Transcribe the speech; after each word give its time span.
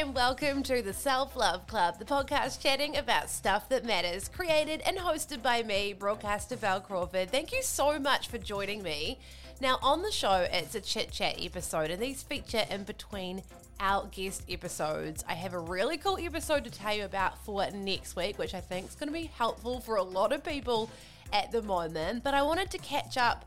and 0.00 0.14
welcome 0.14 0.62
to 0.62 0.80
the 0.80 0.94
Self 0.94 1.36
Love 1.36 1.66
Club, 1.66 1.98
the 1.98 2.06
podcast 2.06 2.58
chatting 2.58 2.96
about 2.96 3.28
stuff 3.28 3.68
that 3.68 3.84
matters, 3.84 4.30
created 4.30 4.80
and 4.86 4.96
hosted 4.96 5.42
by 5.42 5.62
me, 5.62 5.92
broadcaster 5.92 6.56
Bel 6.56 6.80
Crawford. 6.80 7.30
Thank 7.30 7.52
you 7.52 7.62
so 7.62 7.98
much 7.98 8.28
for 8.28 8.38
joining 8.38 8.82
me. 8.82 9.18
Now, 9.60 9.78
on 9.82 10.00
the 10.00 10.10
show, 10.10 10.46
it's 10.50 10.74
a 10.74 10.80
chit 10.80 11.10
chat 11.10 11.36
episode, 11.38 11.90
and 11.90 12.00
these 12.00 12.22
feature 12.22 12.64
in 12.70 12.84
between 12.84 13.42
our 13.78 14.06
guest 14.06 14.44
episodes. 14.48 15.22
I 15.28 15.34
have 15.34 15.52
a 15.52 15.58
really 15.58 15.98
cool 15.98 16.18
episode 16.18 16.64
to 16.64 16.70
tell 16.70 16.96
you 16.96 17.04
about 17.04 17.36
for 17.44 17.70
next 17.70 18.16
week, 18.16 18.38
which 18.38 18.54
I 18.54 18.60
think 18.62 18.88
is 18.88 18.94
going 18.94 19.08
to 19.08 19.12
be 19.12 19.30
helpful 19.36 19.80
for 19.80 19.96
a 19.96 20.02
lot 20.02 20.32
of 20.32 20.42
people 20.42 20.88
at 21.30 21.52
the 21.52 21.60
moment. 21.60 22.24
But 22.24 22.32
I 22.32 22.40
wanted 22.40 22.70
to 22.70 22.78
catch 22.78 23.18
up 23.18 23.44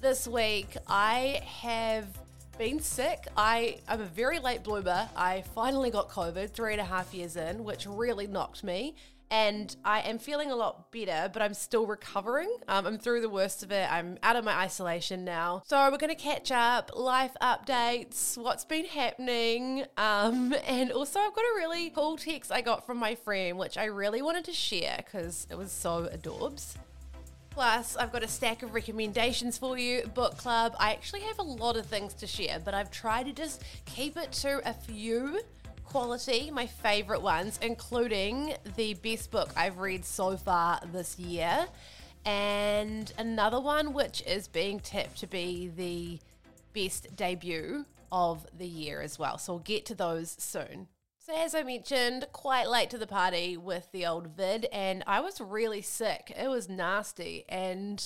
this 0.00 0.28
week. 0.28 0.76
I 0.86 1.40
have 1.62 2.06
been 2.58 2.80
sick. 2.80 3.26
I, 3.36 3.78
I'm 3.88 4.00
a 4.00 4.06
very 4.06 4.38
late 4.38 4.62
bloomer. 4.62 5.08
I 5.14 5.42
finally 5.54 5.90
got 5.90 6.08
COVID 6.08 6.50
three 6.50 6.72
and 6.72 6.80
a 6.80 6.84
half 6.84 7.12
years 7.12 7.36
in, 7.36 7.64
which 7.64 7.86
really 7.86 8.26
knocked 8.26 8.64
me. 8.64 8.94
And 9.30 9.74
I 9.84 10.02
am 10.02 10.18
feeling 10.18 10.52
a 10.52 10.56
lot 10.56 10.92
better, 10.92 11.28
but 11.32 11.42
I'm 11.42 11.52
still 11.52 11.84
recovering. 11.86 12.50
Um, 12.68 12.86
I'm 12.86 12.98
through 12.98 13.22
the 13.22 13.28
worst 13.28 13.64
of 13.64 13.72
it. 13.72 13.90
I'm 13.90 14.18
out 14.22 14.36
of 14.36 14.44
my 14.44 14.52
isolation 14.52 15.24
now. 15.24 15.62
So 15.66 15.90
we're 15.90 15.98
going 15.98 16.14
to 16.14 16.22
catch 16.22 16.52
up, 16.52 16.92
life 16.94 17.36
updates, 17.42 18.38
what's 18.38 18.64
been 18.64 18.84
happening. 18.84 19.84
Um, 19.96 20.54
and 20.64 20.92
also, 20.92 21.18
I've 21.18 21.34
got 21.34 21.42
a 21.42 21.56
really 21.56 21.90
cool 21.90 22.16
text 22.16 22.52
I 22.52 22.60
got 22.60 22.86
from 22.86 22.98
my 22.98 23.16
friend, 23.16 23.58
which 23.58 23.76
I 23.76 23.86
really 23.86 24.22
wanted 24.22 24.44
to 24.44 24.52
share 24.52 25.02
because 25.04 25.48
it 25.50 25.58
was 25.58 25.72
so 25.72 26.08
adorbs. 26.14 26.76
Plus, 27.56 27.96
I've 27.96 28.12
got 28.12 28.22
a 28.22 28.28
stack 28.28 28.62
of 28.62 28.74
recommendations 28.74 29.56
for 29.56 29.78
you. 29.78 30.02
Book 30.12 30.36
club. 30.36 30.76
I 30.78 30.92
actually 30.92 31.22
have 31.22 31.38
a 31.38 31.42
lot 31.42 31.78
of 31.78 31.86
things 31.86 32.12
to 32.12 32.26
share, 32.26 32.58
but 32.62 32.74
I've 32.74 32.90
tried 32.90 33.24
to 33.28 33.32
just 33.32 33.62
keep 33.86 34.18
it 34.18 34.30
to 34.32 34.60
a 34.68 34.74
few 34.74 35.40
quality, 35.82 36.50
my 36.50 36.66
favorite 36.66 37.22
ones, 37.22 37.58
including 37.62 38.52
the 38.76 38.92
best 38.92 39.30
book 39.30 39.48
I've 39.56 39.78
read 39.78 40.04
so 40.04 40.36
far 40.36 40.80
this 40.92 41.18
year, 41.18 41.66
and 42.26 43.10
another 43.16 43.58
one 43.58 43.94
which 43.94 44.22
is 44.26 44.48
being 44.48 44.78
tipped 44.78 45.20
to 45.20 45.26
be 45.26 45.72
the 45.74 46.18
best 46.74 47.16
debut 47.16 47.86
of 48.12 48.46
the 48.58 48.68
year 48.68 49.00
as 49.00 49.18
well. 49.18 49.38
So 49.38 49.54
we'll 49.54 49.60
get 49.60 49.86
to 49.86 49.94
those 49.94 50.36
soon. 50.38 50.88
So, 51.26 51.34
as 51.34 51.56
I 51.56 51.64
mentioned, 51.64 52.28
quite 52.30 52.68
late 52.68 52.88
to 52.90 52.98
the 52.98 53.06
party 53.08 53.56
with 53.56 53.90
the 53.90 54.06
old 54.06 54.28
vid, 54.36 54.66
and 54.66 55.02
I 55.08 55.18
was 55.18 55.40
really 55.40 55.82
sick. 55.82 56.32
It 56.38 56.46
was 56.46 56.68
nasty. 56.68 57.44
And 57.48 58.00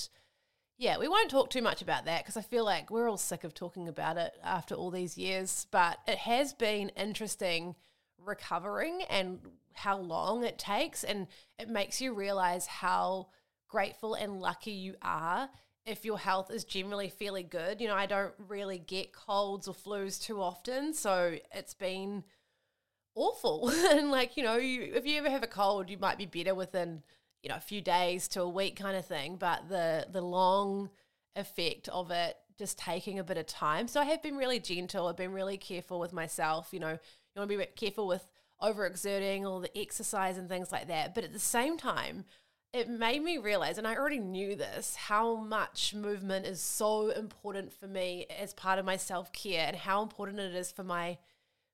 yeah, 0.79 0.97
we 0.97 1.07
won't 1.07 1.29
talk 1.29 1.51
too 1.51 1.61
much 1.61 1.83
about 1.83 2.05
that 2.05 2.23
because 2.23 2.35
I 2.35 2.41
feel 2.41 2.65
like 2.65 2.89
we're 2.89 3.07
all 3.07 3.17
sick 3.17 3.43
of 3.43 3.53
talking 3.53 3.87
about 3.87 4.17
it 4.17 4.33
after 4.43 4.73
all 4.73 4.89
these 4.89 5.19
years. 5.19 5.67
But 5.69 5.99
it 6.07 6.17
has 6.17 6.53
been 6.53 6.89
interesting 6.97 7.75
recovering 8.17 9.03
and 9.07 9.37
how 9.73 9.99
long 9.99 10.43
it 10.43 10.57
takes. 10.57 11.03
And 11.03 11.27
it 11.59 11.69
makes 11.69 12.01
you 12.01 12.15
realize 12.15 12.65
how 12.65 13.27
grateful 13.67 14.15
and 14.15 14.41
lucky 14.41 14.71
you 14.71 14.95
are 15.03 15.47
if 15.85 16.05
your 16.05 16.17
health 16.17 16.49
is 16.49 16.63
generally 16.63 17.09
fairly 17.09 17.43
good. 17.43 17.81
You 17.81 17.87
know, 17.87 17.95
I 17.95 18.07
don't 18.07 18.33
really 18.47 18.79
get 18.79 19.13
colds 19.13 19.67
or 19.67 19.75
flus 19.75 20.19
too 20.19 20.41
often. 20.41 20.95
So 20.95 21.37
it's 21.53 21.75
been 21.75 22.23
awful. 23.15 23.69
and 23.91 24.11
like, 24.11 24.37
you 24.37 24.43
know, 24.43 24.57
you, 24.57 24.93
if 24.93 25.05
you 25.05 25.17
ever 25.17 25.29
have 25.29 25.43
a 25.43 25.47
cold, 25.47 25.89
you 25.89 25.97
might 25.97 26.17
be 26.17 26.25
better 26.25 26.55
within, 26.55 27.03
you 27.43 27.49
know, 27.49 27.55
a 27.55 27.61
few 27.61 27.81
days 27.81 28.27
to 28.29 28.41
a 28.41 28.49
week 28.49 28.75
kind 28.75 28.95
of 28.97 29.05
thing. 29.05 29.37
But 29.37 29.69
the 29.69 30.07
the 30.11 30.21
long 30.21 30.89
effect 31.35 31.87
of 31.89 32.11
it 32.11 32.37
just 32.57 32.77
taking 32.77 33.17
a 33.17 33.23
bit 33.23 33.37
of 33.37 33.47
time. 33.47 33.87
So 33.87 33.99
I 33.99 34.05
have 34.05 34.21
been 34.21 34.37
really 34.37 34.59
gentle. 34.59 35.07
I've 35.07 35.17
been 35.17 35.33
really 35.33 35.57
careful 35.57 35.99
with 35.99 36.13
myself. 36.13 36.69
You 36.71 36.79
know, 36.79 36.91
you 36.91 36.99
want 37.39 37.49
to 37.49 37.57
be 37.57 37.65
careful 37.75 38.07
with 38.07 38.27
overexerting 38.61 39.45
all 39.45 39.59
the 39.59 39.75
exercise 39.77 40.37
and 40.37 40.47
things 40.47 40.71
like 40.71 40.87
that. 40.87 41.15
But 41.15 41.23
at 41.23 41.33
the 41.33 41.39
same 41.39 41.77
time, 41.77 42.25
it 42.73 42.87
made 42.87 43.21
me 43.21 43.37
realize, 43.37 43.77
and 43.77 43.87
I 43.87 43.95
already 43.95 44.19
knew 44.19 44.55
this, 44.55 44.95
how 44.95 45.35
much 45.35 45.93
movement 45.93 46.45
is 46.45 46.61
so 46.61 47.09
important 47.09 47.73
for 47.73 47.87
me 47.87 48.27
as 48.39 48.53
part 48.53 48.79
of 48.79 48.85
my 48.85 48.95
self 48.95 49.33
care 49.33 49.65
and 49.67 49.75
how 49.75 50.01
important 50.03 50.39
it 50.39 50.55
is 50.55 50.71
for 50.71 50.83
my 50.83 51.17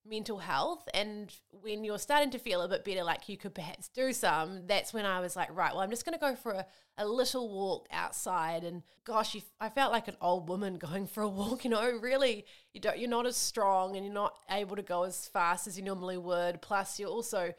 mental 0.10 0.40
health 0.40 0.88
and 0.94 1.34
when 1.52 1.84
you're 1.84 2.00
starting 2.00 2.30
to 2.30 2.40
feel 2.40 2.62
a 2.62 2.68
bit 2.68 2.86
better 2.86 3.04
like 3.04 3.28
you 3.28 3.38
could 3.38 3.54
perhaps 3.54 3.90
do 3.90 4.14
some 4.14 4.66
that's 4.66 4.94
when 4.94 5.06
i 5.06 5.20
was 5.20 5.36
like 5.36 5.54
right 5.56 5.74
well 5.74 5.82
i'm 5.82 5.90
just 5.90 6.06
going 6.06 6.14
to 6.14 6.20
go 6.20 6.36
for 6.36 6.52
a, 6.52 6.66
a 6.98 7.06
little 7.06 7.50
walk 7.50 7.88
outside. 7.92 8.64
And 8.64 8.84
gosh 9.04 9.36
you, 9.36 9.42
i 9.60 9.70
felt 9.70 9.92
like 9.92 10.08
an 10.08 10.18
old 10.22 10.50
woman 10.50 10.78
going 10.78 11.08
for 11.08 11.22
a 11.22 11.30
walk 11.30 11.64
you 11.64 11.70
know 11.70 11.98
really 12.00 12.46
you 12.74 12.82
don't 12.82 12.98
you're 12.98 13.10
not 13.10 13.26
as 13.26 13.36
strong 13.36 13.96
and 13.96 14.06
you're 14.06 14.14
not 14.14 14.36
able 14.50 14.76
to 14.76 14.82
go 14.82 15.04
as 15.04 15.28
fast 15.28 15.68
as 15.68 15.78
you 15.78 15.84
normally 15.84 16.18
would. 16.18 16.62
Plus 16.62 17.00
you're 17.00 17.10
also 17.10 17.54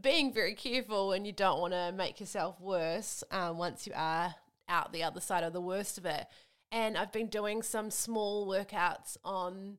being 0.00 0.32
very 0.32 0.54
careful 0.54 1.12
and 1.12 1.26
you 1.26 1.32
don't 1.32 1.60
want 1.60 1.72
to 1.72 1.92
make 1.92 2.18
yourself 2.18 2.60
worse 2.60 3.22
um, 3.30 3.58
once 3.58 3.86
you 3.86 3.92
are 3.94 4.34
out 4.68 4.92
the 4.92 5.04
other 5.04 5.20
side 5.20 5.44
of 5.44 5.52
the 5.52 5.60
worst 5.60 5.98
of 5.98 6.06
it. 6.06 6.26
And 6.72 6.96
i've 6.96 7.12
been 7.12 7.28
doing 7.28 7.62
some 7.62 7.90
small 7.90 8.48
workouts 8.48 9.16
on 9.24 9.78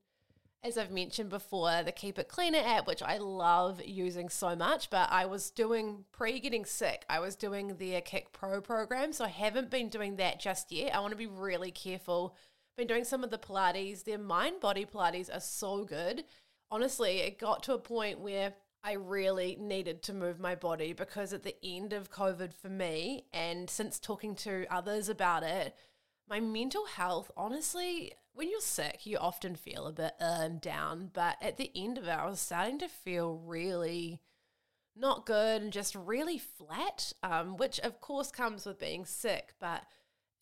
as 0.65 0.79
I've 0.79 0.91
mentioned 0.91 1.29
before, 1.29 1.83
the 1.83 1.91
Keep 1.91 2.17
It 2.17 2.27
Cleaner 2.27 2.61
app, 2.65 2.87
which 2.87 3.03
I 3.03 3.19
love 3.19 3.79
using 3.85 4.29
so 4.29 4.55
much, 4.55 4.89
but 4.89 5.11
I 5.11 5.27
was 5.27 5.51
doing 5.51 6.05
pre 6.11 6.39
getting 6.39 6.65
sick, 6.65 7.05
I 7.07 7.19
was 7.19 7.35
doing 7.35 7.77
the 7.77 8.01
Kick 8.01 8.33
Pro 8.33 8.61
program. 8.61 9.13
So 9.13 9.25
I 9.25 9.29
haven't 9.29 9.69
been 9.69 9.89
doing 9.89 10.15
that 10.15 10.39
just 10.39 10.71
yet. 10.71 10.95
I 10.95 10.99
want 10.99 11.11
to 11.11 11.17
be 11.17 11.27
really 11.27 11.69
careful. 11.69 12.35
Been 12.77 12.87
doing 12.87 13.03
some 13.03 13.23
of 13.23 13.29
the 13.29 13.37
Pilates. 13.37 14.03
Their 14.03 14.17
mind 14.17 14.59
body 14.59 14.85
Pilates 14.85 15.33
are 15.33 15.39
so 15.39 15.83
good. 15.83 16.23
Honestly, 16.71 17.19
it 17.19 17.37
got 17.37 17.61
to 17.63 17.73
a 17.73 17.79
point 17.79 18.19
where 18.19 18.53
I 18.83 18.93
really 18.93 19.57
needed 19.59 20.01
to 20.03 20.13
move 20.13 20.39
my 20.39 20.55
body 20.55 20.93
because 20.93 21.31
at 21.31 21.43
the 21.43 21.55
end 21.63 21.93
of 21.93 22.11
COVID 22.11 22.53
for 22.53 22.69
me, 22.69 23.25
and 23.31 23.69
since 23.69 23.99
talking 23.99 24.33
to 24.37 24.65
others 24.71 25.09
about 25.09 25.43
it, 25.43 25.75
my 26.29 26.39
mental 26.39 26.85
health, 26.85 27.31
honestly, 27.37 28.13
when 28.33 28.49
you're 28.49 28.59
sick, 28.59 29.05
you 29.05 29.17
often 29.17 29.55
feel 29.55 29.87
a 29.87 29.93
bit 29.93 30.13
uh, 30.19 30.49
down. 30.49 31.09
But 31.13 31.37
at 31.41 31.57
the 31.57 31.71
end 31.75 31.97
of 31.97 32.05
it, 32.05 32.09
I 32.09 32.25
was 32.25 32.39
starting 32.39 32.79
to 32.79 32.87
feel 32.87 33.37
really 33.37 34.21
not 34.95 35.25
good 35.25 35.61
and 35.61 35.73
just 35.73 35.95
really 35.95 36.37
flat, 36.37 37.13
um, 37.23 37.57
which 37.57 37.79
of 37.79 37.99
course 37.99 38.31
comes 38.31 38.65
with 38.65 38.79
being 38.79 39.05
sick, 39.05 39.53
but 39.59 39.83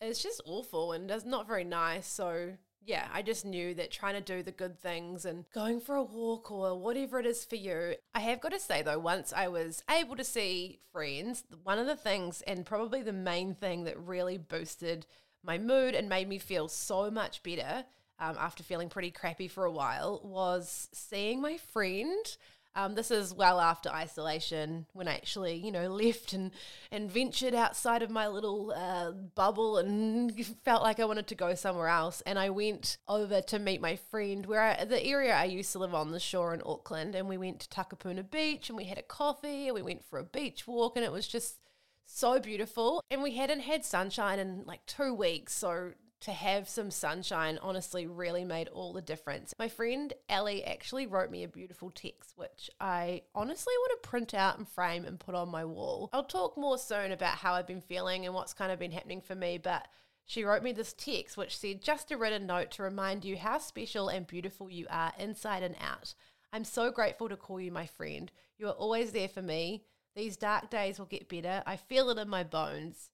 it's 0.00 0.22
just 0.22 0.40
awful 0.44 0.92
and 0.92 1.10
it's 1.10 1.24
not 1.24 1.46
very 1.46 1.64
nice. 1.64 2.06
So, 2.06 2.52
yeah, 2.80 3.08
I 3.12 3.22
just 3.22 3.44
knew 3.44 3.74
that 3.74 3.90
trying 3.90 4.14
to 4.14 4.20
do 4.20 4.42
the 4.42 4.52
good 4.52 4.78
things 4.78 5.24
and 5.24 5.44
going 5.52 5.80
for 5.80 5.96
a 5.96 6.02
walk 6.02 6.50
or 6.50 6.78
whatever 6.78 7.18
it 7.18 7.26
is 7.26 7.44
for 7.44 7.56
you. 7.56 7.94
I 8.14 8.20
have 8.20 8.40
got 8.40 8.52
to 8.52 8.60
say 8.60 8.82
though, 8.82 8.98
once 8.98 9.32
I 9.32 9.48
was 9.48 9.82
able 9.90 10.16
to 10.16 10.24
see 10.24 10.80
friends, 10.92 11.44
one 11.62 11.78
of 11.78 11.86
the 11.86 11.96
things 11.96 12.42
and 12.42 12.66
probably 12.66 13.02
the 13.02 13.12
main 13.12 13.54
thing 13.54 13.84
that 13.84 13.98
really 13.98 14.38
boosted 14.38 15.06
my 15.44 15.58
mood 15.58 15.94
and 15.94 16.08
made 16.08 16.28
me 16.28 16.38
feel 16.38 16.68
so 16.68 17.10
much 17.10 17.42
better 17.42 17.84
um, 18.18 18.36
after 18.38 18.62
feeling 18.62 18.88
pretty 18.88 19.10
crappy 19.10 19.48
for 19.48 19.64
a 19.64 19.72
while 19.72 20.20
was 20.24 20.88
seeing 20.92 21.40
my 21.40 21.56
friend. 21.56 22.36
Um, 22.76 22.96
this 22.96 23.12
is 23.12 23.32
well 23.32 23.60
after 23.60 23.88
isolation 23.88 24.86
when 24.94 25.06
I 25.06 25.14
actually, 25.14 25.54
you 25.54 25.70
know, 25.70 25.88
left 25.88 26.32
and, 26.32 26.50
and 26.90 27.08
ventured 27.08 27.54
outside 27.54 28.02
of 28.02 28.10
my 28.10 28.26
little 28.26 28.72
uh, 28.72 29.12
bubble 29.12 29.78
and 29.78 30.34
felt 30.64 30.82
like 30.82 30.98
I 30.98 31.04
wanted 31.04 31.28
to 31.28 31.36
go 31.36 31.54
somewhere 31.54 31.86
else. 31.86 32.20
And 32.26 32.36
I 32.36 32.50
went 32.50 32.98
over 33.06 33.40
to 33.40 33.58
meet 33.60 33.80
my 33.80 33.94
friend 33.94 34.44
where 34.44 34.60
I, 34.60 34.84
the 34.84 35.04
area 35.04 35.36
I 35.36 35.44
used 35.44 35.70
to 35.72 35.78
live 35.78 35.94
on, 35.94 36.10
the 36.10 36.18
shore 36.18 36.52
in 36.52 36.62
Auckland. 36.66 37.14
And 37.14 37.28
we 37.28 37.36
went 37.36 37.60
to 37.60 37.68
Takapuna 37.68 38.28
Beach 38.28 38.68
and 38.68 38.76
we 38.76 38.84
had 38.84 38.98
a 38.98 39.02
coffee 39.02 39.68
and 39.68 39.74
we 39.76 39.82
went 39.82 40.04
for 40.04 40.18
a 40.18 40.24
beach 40.24 40.66
walk. 40.66 40.96
And 40.96 41.04
it 41.04 41.12
was 41.12 41.28
just 41.28 41.58
so 42.04 42.38
beautiful. 42.38 43.02
And 43.10 43.22
we 43.22 43.36
hadn't 43.36 43.60
had 43.60 43.84
sunshine 43.84 44.38
in 44.38 44.64
like 44.66 44.84
two 44.86 45.14
weeks. 45.14 45.52
So 45.54 45.92
to 46.20 46.32
have 46.32 46.68
some 46.68 46.90
sunshine 46.90 47.58
honestly 47.60 48.06
really 48.06 48.44
made 48.46 48.68
all 48.68 48.94
the 48.94 49.02
difference. 49.02 49.52
My 49.58 49.68
friend 49.68 50.10
Ellie 50.30 50.64
actually 50.64 51.06
wrote 51.06 51.30
me 51.30 51.44
a 51.44 51.48
beautiful 51.48 51.90
text, 51.90 52.32
which 52.36 52.70
I 52.80 53.22
honestly 53.34 53.74
want 53.78 54.02
to 54.02 54.08
print 54.08 54.32
out 54.32 54.56
and 54.56 54.66
frame 54.66 55.04
and 55.04 55.20
put 55.20 55.34
on 55.34 55.50
my 55.50 55.66
wall. 55.66 56.08
I'll 56.14 56.24
talk 56.24 56.56
more 56.56 56.78
soon 56.78 57.12
about 57.12 57.36
how 57.36 57.52
I've 57.52 57.66
been 57.66 57.82
feeling 57.82 58.24
and 58.24 58.34
what's 58.34 58.54
kind 58.54 58.72
of 58.72 58.78
been 58.78 58.92
happening 58.92 59.20
for 59.20 59.34
me, 59.34 59.58
but 59.58 59.86
She 60.26 60.44
wrote 60.44 60.62
me 60.62 60.72
this 60.72 60.94
text 60.94 61.36
which 61.36 61.56
said, 61.56 61.82
Just 61.82 62.10
a 62.10 62.16
written 62.16 62.46
note 62.46 62.70
to 62.72 62.82
remind 62.82 63.24
you 63.24 63.36
how 63.36 63.58
special 63.58 64.08
and 64.08 64.26
beautiful 64.26 64.70
you 64.70 64.86
are 64.88 65.12
inside 65.18 65.62
and 65.62 65.76
out. 65.80 66.14
I'm 66.52 66.64
so 66.64 66.90
grateful 66.90 67.28
to 67.28 67.36
call 67.36 67.60
you 67.60 67.70
my 67.70 67.86
friend. 67.86 68.30
You 68.56 68.68
are 68.68 68.72
always 68.72 69.12
there 69.12 69.28
for 69.28 69.42
me. 69.42 69.84
These 70.14 70.36
dark 70.36 70.70
days 70.70 70.98
will 70.98 71.06
get 71.06 71.28
better. 71.28 71.62
I 71.66 71.76
feel 71.76 72.10
it 72.10 72.18
in 72.18 72.28
my 72.28 72.44
bones. 72.44 73.10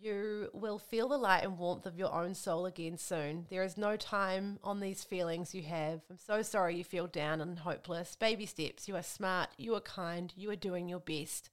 You 0.00 0.48
will 0.52 0.78
feel 0.78 1.08
the 1.08 1.16
light 1.16 1.44
and 1.44 1.56
warmth 1.56 1.86
of 1.86 1.96
your 1.96 2.12
own 2.12 2.34
soul 2.34 2.66
again 2.66 2.98
soon. 2.98 3.46
There 3.50 3.62
is 3.62 3.76
no 3.76 3.96
time 3.96 4.58
on 4.64 4.80
these 4.80 5.04
feelings 5.04 5.54
you 5.54 5.62
have. 5.62 6.00
I'm 6.10 6.18
so 6.18 6.42
sorry 6.42 6.76
you 6.76 6.82
feel 6.82 7.06
down 7.06 7.40
and 7.40 7.60
hopeless. 7.60 8.16
Baby 8.16 8.46
steps. 8.46 8.88
You 8.88 8.96
are 8.96 9.02
smart. 9.02 9.50
You 9.56 9.76
are 9.76 9.80
kind. 9.80 10.32
You 10.34 10.50
are 10.50 10.56
doing 10.56 10.88
your 10.88 10.98
best. 10.98 11.50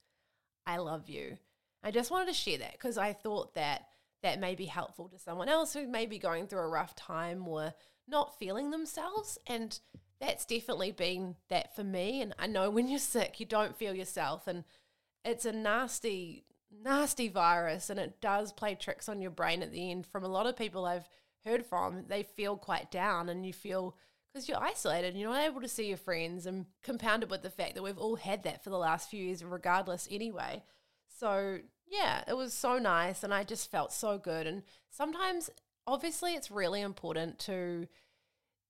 I 0.65 0.77
love 0.77 1.09
you. 1.09 1.37
I 1.83 1.91
just 1.91 2.09
wanted 2.09 2.27
to 2.29 2.33
share 2.33 2.57
that 2.57 2.71
because 2.71 2.97
I 2.97 3.13
thought 3.13 3.53
that 3.53 3.85
that 4.23 4.39
may 4.39 4.55
be 4.55 4.65
helpful 4.65 5.07
to 5.09 5.19
someone 5.19 5.49
else 5.49 5.73
who 5.73 5.87
may 5.87 6.07
be 6.07 6.17
going 6.17 6.47
through 6.47 6.59
a 6.59 6.67
rough 6.67 6.95
time 6.95 7.47
or 7.47 7.73
not 8.07 8.37
feeling 8.39 8.71
themselves. 8.71 9.37
And 9.45 9.79
that's 10.19 10.45
definitely 10.45 10.91
been 10.91 11.35
that 11.49 11.75
for 11.75 11.83
me. 11.83 12.21
And 12.21 12.33
I 12.37 12.47
know 12.47 12.69
when 12.69 12.87
you're 12.87 12.99
sick, 12.99 13.39
you 13.39 13.45
don't 13.45 13.77
feel 13.77 13.93
yourself. 13.93 14.47
And 14.47 14.63
it's 15.23 15.45
a 15.45 15.51
nasty 15.51 16.45
nasty 16.83 17.27
virus 17.27 17.89
and 17.89 17.99
it 17.99 18.21
does 18.21 18.53
play 18.53 18.75
tricks 18.75 19.09
on 19.09 19.21
your 19.21 19.31
brain 19.31 19.63
at 19.63 19.71
the 19.71 19.91
end. 19.91 20.05
From 20.05 20.23
a 20.23 20.29
lot 20.29 20.45
of 20.45 20.55
people 20.55 20.85
I've 20.85 21.09
heard 21.43 21.65
from, 21.65 22.05
they 22.07 22.23
feel 22.23 22.57
quite 22.57 22.91
down 22.91 23.29
and 23.29 23.45
you 23.45 23.53
feel 23.53 23.95
because 24.31 24.47
you're 24.47 24.61
isolated 24.61 25.09
and 25.09 25.19
you're 25.19 25.31
not 25.31 25.43
able 25.43 25.61
to 25.61 25.67
see 25.67 25.87
your 25.87 25.97
friends 25.97 26.45
and 26.45 26.67
compounded 26.83 27.31
with 27.31 27.41
the 27.41 27.49
fact 27.49 27.73
that 27.73 27.81
we've 27.81 27.97
all 27.97 28.17
had 28.17 28.43
that 28.43 28.63
for 28.63 28.69
the 28.69 28.77
last 28.77 29.09
few 29.09 29.23
years 29.23 29.43
regardless 29.43 30.07
anyway. 30.11 30.61
So 31.19 31.59
yeah, 31.87 32.23
it 32.27 32.37
was 32.37 32.53
so 32.53 32.77
nice 32.77 33.23
and 33.23 33.33
I 33.33 33.43
just 33.43 33.71
felt 33.71 33.91
so 33.91 34.19
good. 34.19 34.45
And 34.45 34.61
sometimes 34.91 35.49
obviously 35.87 36.35
it's 36.35 36.51
really 36.51 36.81
important 36.81 37.39
to 37.39 37.87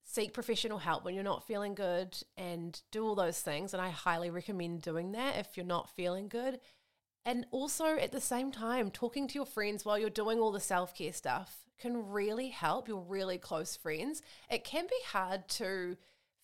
seek 0.09 0.33
professional 0.33 0.79
help 0.79 1.05
when 1.05 1.13
you're 1.13 1.23
not 1.23 1.45
feeling 1.45 1.75
good 1.75 2.17
and 2.35 2.81
do 2.89 3.05
all 3.05 3.13
those 3.13 3.39
things. 3.39 3.75
And 3.75 3.81
I 3.81 3.89
highly 3.89 4.31
recommend 4.31 4.81
doing 4.81 5.11
that 5.11 5.37
if 5.37 5.55
you're 5.55 5.65
not 5.65 5.95
feeling 5.95 6.27
good. 6.27 6.59
And 7.25 7.45
also 7.51 7.95
at 7.95 8.11
the 8.11 8.19
same 8.19 8.51
time, 8.51 8.89
talking 8.89 9.27
to 9.27 9.35
your 9.35 9.45
friends 9.45 9.85
while 9.85 9.99
you're 9.99 10.09
doing 10.09 10.39
all 10.39 10.51
the 10.51 10.59
self 10.59 10.95
care 10.95 11.13
stuff 11.13 11.57
can 11.77 12.09
really 12.09 12.49
help 12.49 12.87
your 12.87 13.01
really 13.01 13.37
close 13.37 13.75
friends. 13.75 14.23
It 14.49 14.63
can 14.63 14.85
be 14.85 14.97
hard 15.11 15.47
to 15.49 15.95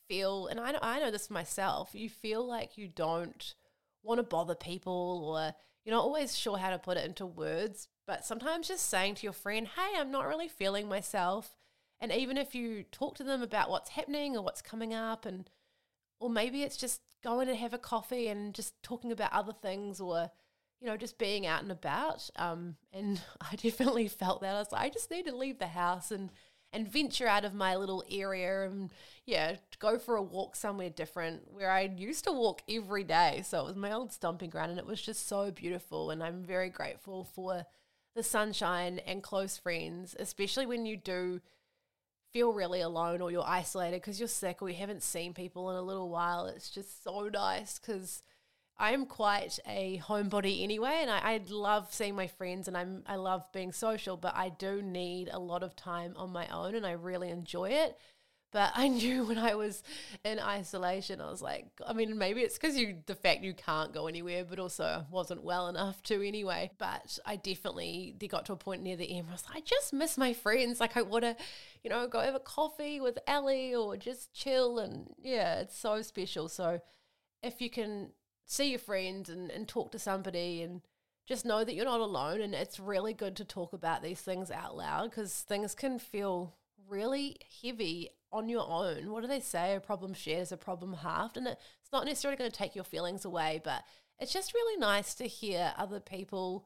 feel, 0.07 0.45
and 0.45 0.59
I 0.59 0.71
know, 0.71 0.79
I 0.83 0.99
know 0.99 1.09
this 1.09 1.31
myself, 1.31 1.89
you 1.93 2.07
feel 2.07 2.45
like 2.45 2.77
you 2.77 2.87
don't 2.87 3.55
want 4.03 4.19
to 4.19 4.23
bother 4.23 4.53
people 4.53 5.23
or 5.25 5.55
you're 5.83 5.95
not 5.95 6.03
always 6.03 6.37
sure 6.37 6.57
how 6.57 6.69
to 6.69 6.77
put 6.77 6.97
it 6.97 7.05
into 7.05 7.25
words. 7.25 7.87
But 8.05 8.25
sometimes 8.25 8.67
just 8.67 8.87
saying 8.87 9.15
to 9.15 9.23
your 9.23 9.33
friend, 9.33 9.67
hey, 9.67 9.99
I'm 9.99 10.11
not 10.11 10.27
really 10.27 10.47
feeling 10.47 10.87
myself. 10.87 11.57
And 11.99 12.11
even 12.11 12.37
if 12.37 12.53
you 12.53 12.83
talk 12.91 13.15
to 13.15 13.23
them 13.23 13.41
about 13.41 13.69
what's 13.69 13.91
happening 13.91 14.35
or 14.35 14.43
what's 14.43 14.61
coming 14.61 14.93
up, 14.93 15.25
and 15.25 15.49
or 16.19 16.29
maybe 16.29 16.63
it's 16.63 16.77
just 16.77 17.01
going 17.23 17.47
to 17.47 17.55
have 17.55 17.73
a 17.73 17.77
coffee 17.79 18.27
and 18.27 18.53
just 18.53 18.73
talking 18.83 19.11
about 19.11 19.33
other 19.33 19.53
things 19.53 19.99
or 19.99 20.29
you 20.81 20.87
know, 20.87 20.97
just 20.97 21.17
being 21.17 21.47
out 21.47 21.63
and 21.63 21.71
about. 21.71 22.29
Um, 22.35 22.75
and 22.93 23.21
I 23.41 23.55
definitely 23.55 24.07
felt 24.07 24.41
that. 24.41 24.55
I 24.55 24.59
was 24.59 24.71
like, 24.71 24.81
I 24.81 24.89
just 24.89 25.11
need 25.11 25.25
to 25.25 25.35
leave 25.35 25.59
the 25.59 25.67
house 25.67 26.11
and 26.11 26.31
and 26.73 26.91
venture 26.91 27.27
out 27.27 27.45
of 27.45 27.53
my 27.53 27.77
little 27.77 28.03
area 28.11 28.65
and 28.65 28.91
yeah, 29.25 29.55
go 29.79 29.97
for 29.97 30.17
a 30.17 30.21
walk 30.21 30.57
somewhere 30.57 30.89
different 30.89 31.43
where 31.53 31.71
I 31.71 31.83
used 31.95 32.25
to 32.25 32.33
walk 32.33 32.63
every 32.69 33.05
day. 33.05 33.43
So 33.45 33.61
it 33.61 33.65
was 33.65 33.77
my 33.77 33.93
old 33.93 34.11
stomping 34.11 34.49
ground 34.49 34.71
and 34.71 34.79
it 34.79 34.85
was 34.85 35.01
just 35.01 35.25
so 35.29 35.51
beautiful 35.51 36.11
and 36.11 36.21
I'm 36.21 36.43
very 36.43 36.69
grateful 36.69 37.23
for 37.23 37.65
the 38.13 38.23
sunshine 38.23 38.99
and 39.07 39.23
close 39.23 39.57
friends, 39.57 40.17
especially 40.19 40.65
when 40.65 40.85
you 40.85 40.97
do 40.97 41.39
feel 42.35 42.51
really 42.51 42.81
alone 42.81 43.21
or 43.21 43.31
you're 43.31 43.47
isolated 43.47 44.01
because 44.01 44.19
you're 44.19 44.27
sick 44.27 44.61
or 44.61 44.67
you 44.67 44.75
haven't 44.75 45.01
seen 45.01 45.33
people 45.33 45.69
in 45.69 45.77
a 45.77 45.81
little 45.81 46.09
while. 46.09 46.47
It's 46.47 46.69
just 46.69 47.01
so 47.01 47.29
nice 47.29 47.79
because 47.79 48.21
I'm 48.77 49.05
quite 49.05 49.57
a 49.65 50.01
homebody 50.05 50.61
anyway, 50.61 50.97
and 50.99 51.09
I, 51.09 51.19
I 51.19 51.41
love 51.47 51.93
seeing 51.93 52.13
my 52.13 52.27
friends 52.27 52.67
and 52.67 52.75
I'm 52.75 53.03
I 53.07 53.15
love 53.15 53.49
being 53.53 53.71
social, 53.71 54.17
but 54.17 54.35
I 54.35 54.49
do 54.49 54.81
need 54.81 55.29
a 55.31 55.39
lot 55.39 55.63
of 55.63 55.77
time 55.77 56.13
on 56.17 56.33
my 56.33 56.45
own, 56.49 56.75
and 56.75 56.85
I 56.85 56.91
really 56.91 57.29
enjoy 57.29 57.69
it. 57.69 57.97
But 58.55 58.71
I 58.73 58.87
knew 58.87 59.25
when 59.25 59.37
I 59.37 59.55
was 59.55 59.83
in 60.23 60.39
isolation, 60.39 61.19
I 61.19 61.29
was 61.29 61.41
like, 61.41 61.65
I 61.85 61.91
mean, 61.91 62.17
maybe 62.17 62.39
it's 62.39 62.57
because 62.57 62.77
you 62.77 62.99
the 63.05 63.13
fact 63.13 63.43
you 63.43 63.53
can't 63.53 63.93
go 63.93 64.07
anywhere, 64.07 64.45
but 64.45 64.59
also 64.59 65.05
wasn't 65.11 65.43
well 65.43 65.67
enough 65.67 66.01
to 66.03 66.25
anyway. 66.25 66.71
But 66.77 67.19
I 67.25 67.35
definitely 67.35 68.15
they 68.17 68.29
got 68.29 68.45
to 68.45 68.53
a 68.53 68.55
point 68.55 68.81
near 68.81 68.95
the 68.95 69.11
end. 69.11 69.27
I 69.27 69.33
was 69.33 69.43
like, 69.45 69.57
I 69.57 69.59
just 69.59 69.91
miss 69.91 70.17
my 70.17 70.31
friends. 70.31 70.79
Like 70.79 70.95
I 70.95 71.01
want 71.01 71.25
to, 71.25 71.35
you 71.83 71.89
know, 71.89 72.07
go 72.07 72.21
have 72.21 72.33
a 72.33 72.39
coffee 72.39 73.01
with 73.01 73.19
Ellie 73.27 73.75
or 73.75 73.97
just 73.97 74.33
chill, 74.33 74.79
and 74.79 75.13
yeah, 75.21 75.59
it's 75.59 75.77
so 75.77 76.01
special. 76.01 76.47
So 76.47 76.79
if 77.43 77.59
you 77.59 77.69
can 77.69 78.11
see 78.45 78.69
your 78.69 78.79
friends 78.79 79.27
and, 79.29 79.51
and 79.51 79.67
talk 79.67 79.91
to 79.91 79.99
somebody 79.99 80.61
and 80.61 80.79
just 81.25 81.43
know 81.43 81.65
that 81.65 81.75
you're 81.75 81.83
not 81.83 81.99
alone. 81.99 82.39
And 82.39 82.55
it's 82.55 82.79
really 82.79 83.13
good 83.13 83.35
to 83.35 83.43
talk 83.43 83.73
about 83.73 84.01
these 84.01 84.21
things 84.21 84.49
out 84.49 84.77
loud 84.77 85.09
because 85.09 85.41
things 85.41 85.75
can 85.75 85.99
feel 85.99 86.53
really 86.89 87.37
heavy 87.61 88.09
on 88.31 88.49
your 88.49 88.67
own. 88.69 89.11
What 89.11 89.21
do 89.21 89.27
they 89.27 89.39
say? 89.39 89.75
A 89.75 89.79
problem 89.79 90.13
shared 90.13 90.41
is 90.41 90.51
a 90.51 90.57
problem 90.57 90.93
halved. 90.93 91.37
And 91.37 91.47
it's 91.47 91.91
not 91.91 92.05
necessarily 92.05 92.37
going 92.37 92.51
to 92.51 92.57
take 92.57 92.75
your 92.75 92.83
feelings 92.83 93.25
away, 93.25 93.61
but 93.63 93.83
it's 94.19 94.33
just 94.33 94.53
really 94.53 94.77
nice 94.77 95.13
to 95.15 95.27
hear 95.27 95.73
other 95.77 95.99
people. 95.99 96.65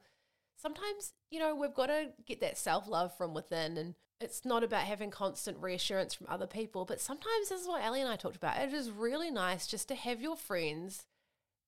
Sometimes, 0.56 1.12
you 1.30 1.38
know, 1.38 1.54
we've 1.54 1.74
got 1.74 1.86
to 1.86 2.08
get 2.26 2.40
that 2.40 2.58
self 2.58 2.88
love 2.88 3.16
from 3.16 3.34
within. 3.34 3.76
And 3.76 3.94
it's 4.20 4.44
not 4.44 4.62
about 4.62 4.82
having 4.82 5.10
constant 5.10 5.58
reassurance 5.58 6.12
from 6.12 6.26
other 6.28 6.46
people, 6.46 6.84
but 6.84 7.00
sometimes 7.00 7.48
this 7.48 7.62
is 7.62 7.68
what 7.68 7.82
Ellie 7.82 8.02
and 8.02 8.10
I 8.10 8.16
talked 8.16 8.36
about. 8.36 8.60
It 8.60 8.74
is 8.74 8.90
really 8.90 9.30
nice 9.30 9.66
just 9.66 9.88
to 9.88 9.94
have 9.94 10.20
your 10.20 10.36
friends 10.36 11.06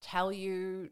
tell 0.02 0.32
you 0.32 0.90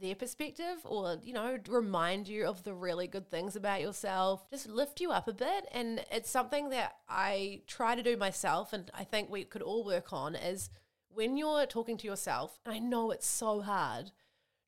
their 0.00 0.14
perspective 0.14 0.78
or 0.84 1.18
you 1.22 1.32
know 1.32 1.58
remind 1.68 2.26
you 2.26 2.46
of 2.46 2.62
the 2.64 2.74
really 2.74 3.06
good 3.06 3.30
things 3.30 3.56
about 3.56 3.80
yourself 3.80 4.48
just 4.50 4.68
lift 4.68 5.00
you 5.00 5.10
up 5.10 5.28
a 5.28 5.32
bit. 5.32 5.66
And 5.72 6.04
it's 6.10 6.30
something 6.30 6.70
that 6.70 6.96
i 7.08 7.60
try 7.66 7.94
to 7.94 8.02
do 8.02 8.16
myself 8.16 8.72
and 8.72 8.90
i 8.94 9.04
think 9.04 9.30
we 9.30 9.44
could 9.44 9.62
all 9.62 9.84
work 9.84 10.12
on 10.12 10.34
is 10.34 10.70
when 11.08 11.36
you're 11.36 11.66
talking 11.66 11.96
to 11.98 12.06
yourself 12.06 12.58
and 12.64 12.74
i 12.74 12.78
know 12.78 13.10
it's 13.10 13.26
so 13.26 13.60
hard 13.60 14.10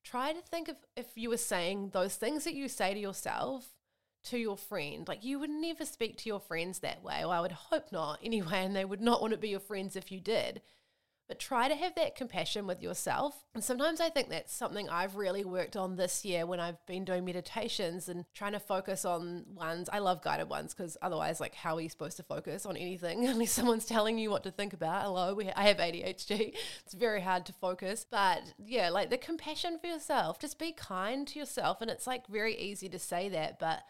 try 0.03 0.31
to 0.31 0.41
think 0.41 0.67
of 0.67 0.77
if 0.95 1.07
you 1.15 1.29
were 1.29 1.37
saying 1.37 1.89
those 1.91 2.15
things 2.15 2.43
that 2.43 2.53
you 2.53 2.69
say 2.69 2.93
to 2.93 2.99
yourself 2.99 3.75
to 4.25 4.37
your 4.37 4.57
friend. 4.57 5.07
Like 5.07 5.23
you 5.23 5.39
would 5.39 5.49
never 5.49 5.85
speak 5.85 6.17
to 6.17 6.29
your 6.29 6.39
friends 6.39 6.79
that 6.79 7.03
way 7.03 7.23
or 7.23 7.33
i 7.33 7.39
would 7.39 7.51
hope 7.51 7.91
not 7.91 8.19
anyway 8.23 8.63
and 8.63 8.75
they 8.75 8.85
would 8.85 9.01
not 9.01 9.21
want 9.21 9.31
to 9.33 9.37
be 9.37 9.49
your 9.49 9.59
friends 9.59 9.95
if 9.95 10.11
you 10.11 10.19
did 10.19 10.61
but 11.27 11.39
try 11.39 11.67
to 11.67 11.75
have 11.75 11.95
that 11.95 12.15
compassion 12.15 12.67
with 12.67 12.81
yourself. 12.81 13.45
And 13.53 13.63
sometimes 13.63 13.99
I 13.99 14.09
think 14.09 14.29
that's 14.29 14.53
something 14.53 14.89
I've 14.89 15.15
really 15.15 15.43
worked 15.43 15.75
on 15.75 15.95
this 15.95 16.23
year 16.23 16.45
when 16.45 16.59
I've 16.59 16.83
been 16.85 17.05
doing 17.05 17.25
meditations 17.25 18.07
and 18.09 18.25
trying 18.33 18.51
to 18.51 18.59
focus 18.59 19.05
on 19.05 19.45
ones. 19.53 19.89
I 19.91 19.99
love 19.99 20.21
guided 20.21 20.49
ones 20.49 20.73
because 20.73 20.97
otherwise, 21.01 21.39
like, 21.39 21.55
how 21.55 21.75
are 21.75 21.81
you 21.81 21.89
supposed 21.89 22.17
to 22.17 22.23
focus 22.23 22.65
on 22.65 22.77
anything 22.77 23.25
unless 23.27 23.51
someone's 23.51 23.85
telling 23.85 24.17
you 24.17 24.29
what 24.29 24.43
to 24.43 24.51
think 24.51 24.73
about? 24.73 25.03
Hello, 25.03 25.33
we, 25.33 25.49
I 25.51 25.63
have 25.63 25.77
ADHD. 25.77 26.55
It's 26.85 26.93
very 26.93 27.21
hard 27.21 27.45
to 27.47 27.53
focus. 27.53 28.05
But 28.09 28.41
yeah, 28.63 28.89
like 28.89 29.09
the 29.09 29.17
compassion 29.17 29.79
for 29.79 29.87
yourself, 29.87 30.39
just 30.39 30.59
be 30.59 30.71
kind 30.71 31.27
to 31.27 31.39
yourself. 31.39 31.81
And 31.81 31.89
it's 31.89 32.05
like 32.05 32.27
very 32.27 32.55
easy 32.55 32.89
to 32.89 32.99
say 32.99 33.29
that, 33.29 33.59
but 33.59 33.83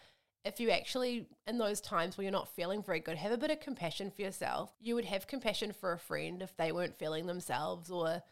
if 0.46 0.60
you 0.60 0.70
actually, 0.70 1.26
in 1.46 1.58
those 1.58 1.80
times 1.80 2.16
where 2.16 2.22
you're 2.22 2.32
not 2.32 2.54
feeling 2.54 2.82
very 2.82 3.00
good, 3.00 3.16
have 3.16 3.32
a 3.32 3.36
bit 3.36 3.50
of 3.50 3.60
compassion 3.60 4.10
for 4.10 4.22
yourself. 4.22 4.72
You 4.80 4.94
would 4.94 5.04
have 5.04 5.26
compassion 5.26 5.72
for 5.72 5.92
a 5.92 5.98
friend 5.98 6.40
if 6.40 6.56
they 6.56 6.70
weren't 6.70 6.98
feeling 6.98 7.26
themselves 7.26 7.90
or, 7.90 8.22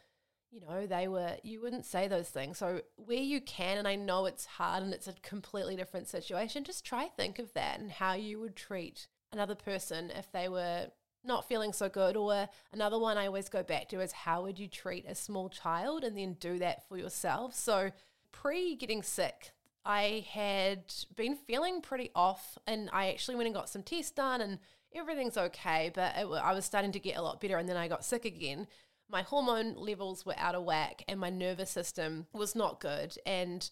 you 0.49 0.61
know, 0.61 0.87
they 0.87 1.09
were, 1.09 1.35
you 1.43 1.61
wouldn't 1.61 1.85
say 1.85 2.07
those 2.07 2.29
things. 2.29 2.57
So, 2.57 2.81
where 2.95 3.17
you 3.17 3.41
can, 3.41 3.77
and 3.77 3.87
I 3.87 3.95
know 3.95 4.25
it's 4.25 4.45
hard 4.45 4.81
and 4.83 4.93
it's 4.93 5.09
a 5.09 5.13
completely 5.23 5.75
different 5.75 6.07
situation, 6.07 6.63
just 6.63 6.85
try 6.85 7.07
think 7.07 7.37
of 7.37 7.53
that 7.53 7.79
and 7.79 7.91
how 7.91 8.13
you 8.13 8.39
would 8.39 8.55
treat 8.55 9.07
another 9.33 9.55
person 9.55 10.09
if 10.15 10.31
they 10.31 10.47
were 10.47 10.87
not 11.25 11.49
feeling 11.49 11.73
so 11.73 11.89
good. 11.89 12.15
Or 12.15 12.47
another 12.71 12.97
one 12.97 13.17
I 13.17 13.27
always 13.27 13.49
go 13.49 13.61
back 13.61 13.89
to 13.89 13.99
is 13.99 14.13
how 14.13 14.43
would 14.43 14.57
you 14.57 14.69
treat 14.69 15.05
a 15.05 15.15
small 15.15 15.49
child 15.49 16.05
and 16.05 16.17
then 16.17 16.37
do 16.39 16.59
that 16.59 16.87
for 16.87 16.97
yourself? 16.97 17.53
So, 17.55 17.91
pre 18.31 18.75
getting 18.75 19.03
sick, 19.03 19.51
I 19.85 20.25
had 20.31 20.93
been 21.15 21.35
feeling 21.35 21.81
pretty 21.81 22.09
off, 22.15 22.57
and 22.65 22.89
I 22.91 23.09
actually 23.09 23.35
went 23.35 23.47
and 23.47 23.55
got 23.55 23.69
some 23.69 23.83
tests 23.83 24.11
done, 24.11 24.41
and 24.41 24.59
everything's 24.93 25.37
okay. 25.37 25.91
But 25.93 26.15
it, 26.17 26.25
I 26.25 26.53
was 26.53 26.65
starting 26.65 26.91
to 26.93 26.99
get 26.99 27.17
a 27.17 27.21
lot 27.21 27.39
better, 27.39 27.57
and 27.57 27.69
then 27.69 27.77
I 27.77 27.87
got 27.87 28.03
sick 28.03 28.25
again. 28.25 28.67
My 29.09 29.21
hormone 29.21 29.75
levels 29.75 30.25
were 30.25 30.37
out 30.37 30.55
of 30.55 30.63
whack, 30.63 31.03
and 31.07 31.19
my 31.19 31.29
nervous 31.29 31.69
system 31.69 32.25
was 32.33 32.55
not 32.55 32.79
good, 32.79 33.15
and 33.25 33.69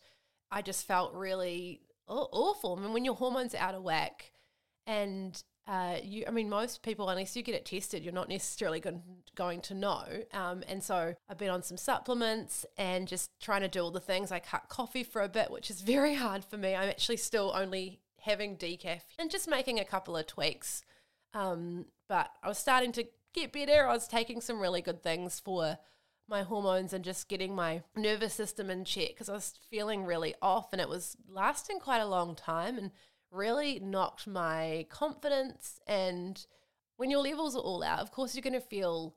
I 0.51 0.62
just 0.62 0.86
felt 0.86 1.15
really 1.15 1.82
awful. 2.08 2.75
I 2.77 2.82
mean, 2.82 2.93
when 2.93 3.05
your 3.05 3.15
hormones 3.15 3.55
are 3.55 3.62
out 3.62 3.75
of 3.75 3.82
whack, 3.82 4.32
and 4.86 5.41
uh, 5.65 5.96
you, 6.03 6.25
I 6.27 6.32
mean, 6.32 6.50
most 6.50 6.84
people, 6.84 7.10
unless 7.10 7.36
you 7.36 7.43
get 7.43 7.55
it 7.55 7.65
tested, 7.65 8.03
you're 8.03 8.13
not 8.13 8.27
necessarily 8.27 8.82
going, 8.82 9.01
going 9.36 9.62
to 9.62 9.74
know. 9.74 10.03
Um, 10.34 10.63
and 10.67 10.84
so 10.84 11.15
I've 11.29 11.38
been 11.38 11.50
on 11.50 11.63
some 11.63 11.77
supplements 11.77 12.65
and 12.77 13.08
just 13.08 13.32
trying 13.39 13.62
to 13.62 13.70
do 13.70 13.82
all 13.82 13.91
the 13.91 14.01
things. 14.01 14.32
I 14.32 14.39
cut 14.39 14.67
coffee 14.67 15.03
for 15.03 15.22
a 15.22 15.29
bit, 15.29 15.51
which 15.51 15.70
is 15.70 15.82
very 15.82 16.15
hard 16.15 16.43
for 16.43 16.58
me. 16.58 16.75
I'm 16.75 16.89
actually 16.89 17.17
still 17.17 17.53
only 17.55 18.01
having 18.22 18.58
decaf 18.58 19.01
and 19.17 19.32
just 19.32 19.50
making 19.50 19.79
a 19.79 19.86
couple 19.86 20.17
of 20.17 20.27
tweaks. 20.27 20.84
Um, 21.34 21.86
but 22.10 22.29
I 22.43 22.50
was 22.50 22.58
starting 22.58 22.91
to 22.93 23.05
get 23.34 23.53
better. 23.53 23.88
I 23.88 23.93
was 23.93 24.08
taking 24.08 24.41
some 24.41 24.60
really 24.60 24.82
good 24.82 25.01
things 25.01 25.39
for 25.39 25.77
my 26.27 26.43
hormones 26.43 26.93
and 26.93 27.03
just 27.03 27.27
getting 27.27 27.55
my 27.55 27.84
nervous 27.96 28.34
system 28.34 28.70
in 28.70 28.86
check 28.86 29.10
because 29.10 29.29
I 29.29 29.34
was 29.34 29.53
feeling 29.70 30.05
really 30.05 30.36
off 30.41 30.72
and 30.72 30.82
it 30.82 30.88
was 30.88 31.17
lasting 31.27 31.79
quite 31.79 32.00
a 32.00 32.05
long 32.05 32.36
time 32.36 32.77
and 32.77 32.91
really 33.34 33.80
knocked 33.80 34.28
my 34.28 34.86
confidence. 34.90 35.80
And 35.88 36.46
when 36.98 37.10
your 37.10 37.22
levels 37.22 37.56
are 37.56 37.62
all 37.62 37.84
out, 37.84 38.00
of 38.00 38.12
course, 38.12 38.36
you're 38.36 38.44
going 38.44 38.54
to 38.54 38.62
feel 38.62 39.16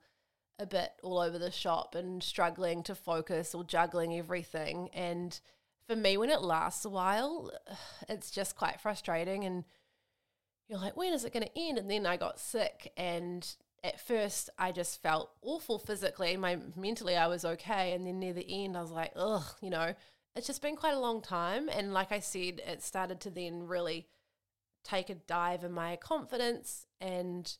a 0.59 0.67
bit 0.67 0.93
all 1.03 1.19
over 1.19 1.39
the 1.39 1.51
shop 1.51 1.95
and 1.95 2.23
struggling 2.23 2.83
to 2.85 2.95
focus 2.95 3.55
or 3.55 3.63
juggling 3.65 4.17
everything. 4.17 4.89
And 4.95 5.39
for 5.87 5.95
me, 5.95 6.17
when 6.17 6.31
it 6.31 6.41
lasts 6.41 6.85
a 6.85 6.91
while, 6.91 7.51
it's 8.09 8.31
just 8.31 8.57
quite 8.57 8.81
frustrating. 8.81 9.45
And 9.45 9.65
you're 10.69 10.81
like, 10.81 10.97
when 10.97 11.13
is 11.13 11.25
it 11.25 11.33
going 11.33 11.47
to 11.47 11.59
end? 11.59 11.79
And 11.79 11.91
then 11.91 12.07
I 12.07 12.17
got 12.17 12.41
sick 12.41 12.93
and 12.97 13.47
at 13.87 14.01
first 14.01 14.51
I 14.59 14.73
just 14.73 15.01
felt 15.01 15.31
awful 15.43 15.79
physically. 15.79 16.37
My 16.37 16.59
mentally 16.75 17.17
I 17.17 17.29
was 17.29 17.45
okay, 17.45 17.93
and 17.93 18.07
then 18.07 18.19
near 18.19 18.33
the 18.33 18.65
end 18.65 18.77
I 18.77 18.83
was 18.83 18.91
like, 18.91 19.13
ugh, 19.15 19.45
you 19.61 19.71
know, 19.71 19.95
it's 20.37 20.47
just 20.47 20.63
been 20.63 20.77
quite 20.77 20.95
a 20.95 21.01
long 21.01 21.23
time. 21.23 21.69
And 21.69 21.93
like 21.95 22.13
I 22.13 22.21
said, 22.21 22.61
it 22.67 22.83
started 22.83 23.21
to 23.23 23.31
then 23.31 23.67
really 23.67 24.07
take 24.85 25.11
a 25.11 25.15
dive 25.15 25.65
in 25.65 25.73
my 25.73 25.97
confidence 25.97 26.87
and 27.01 27.57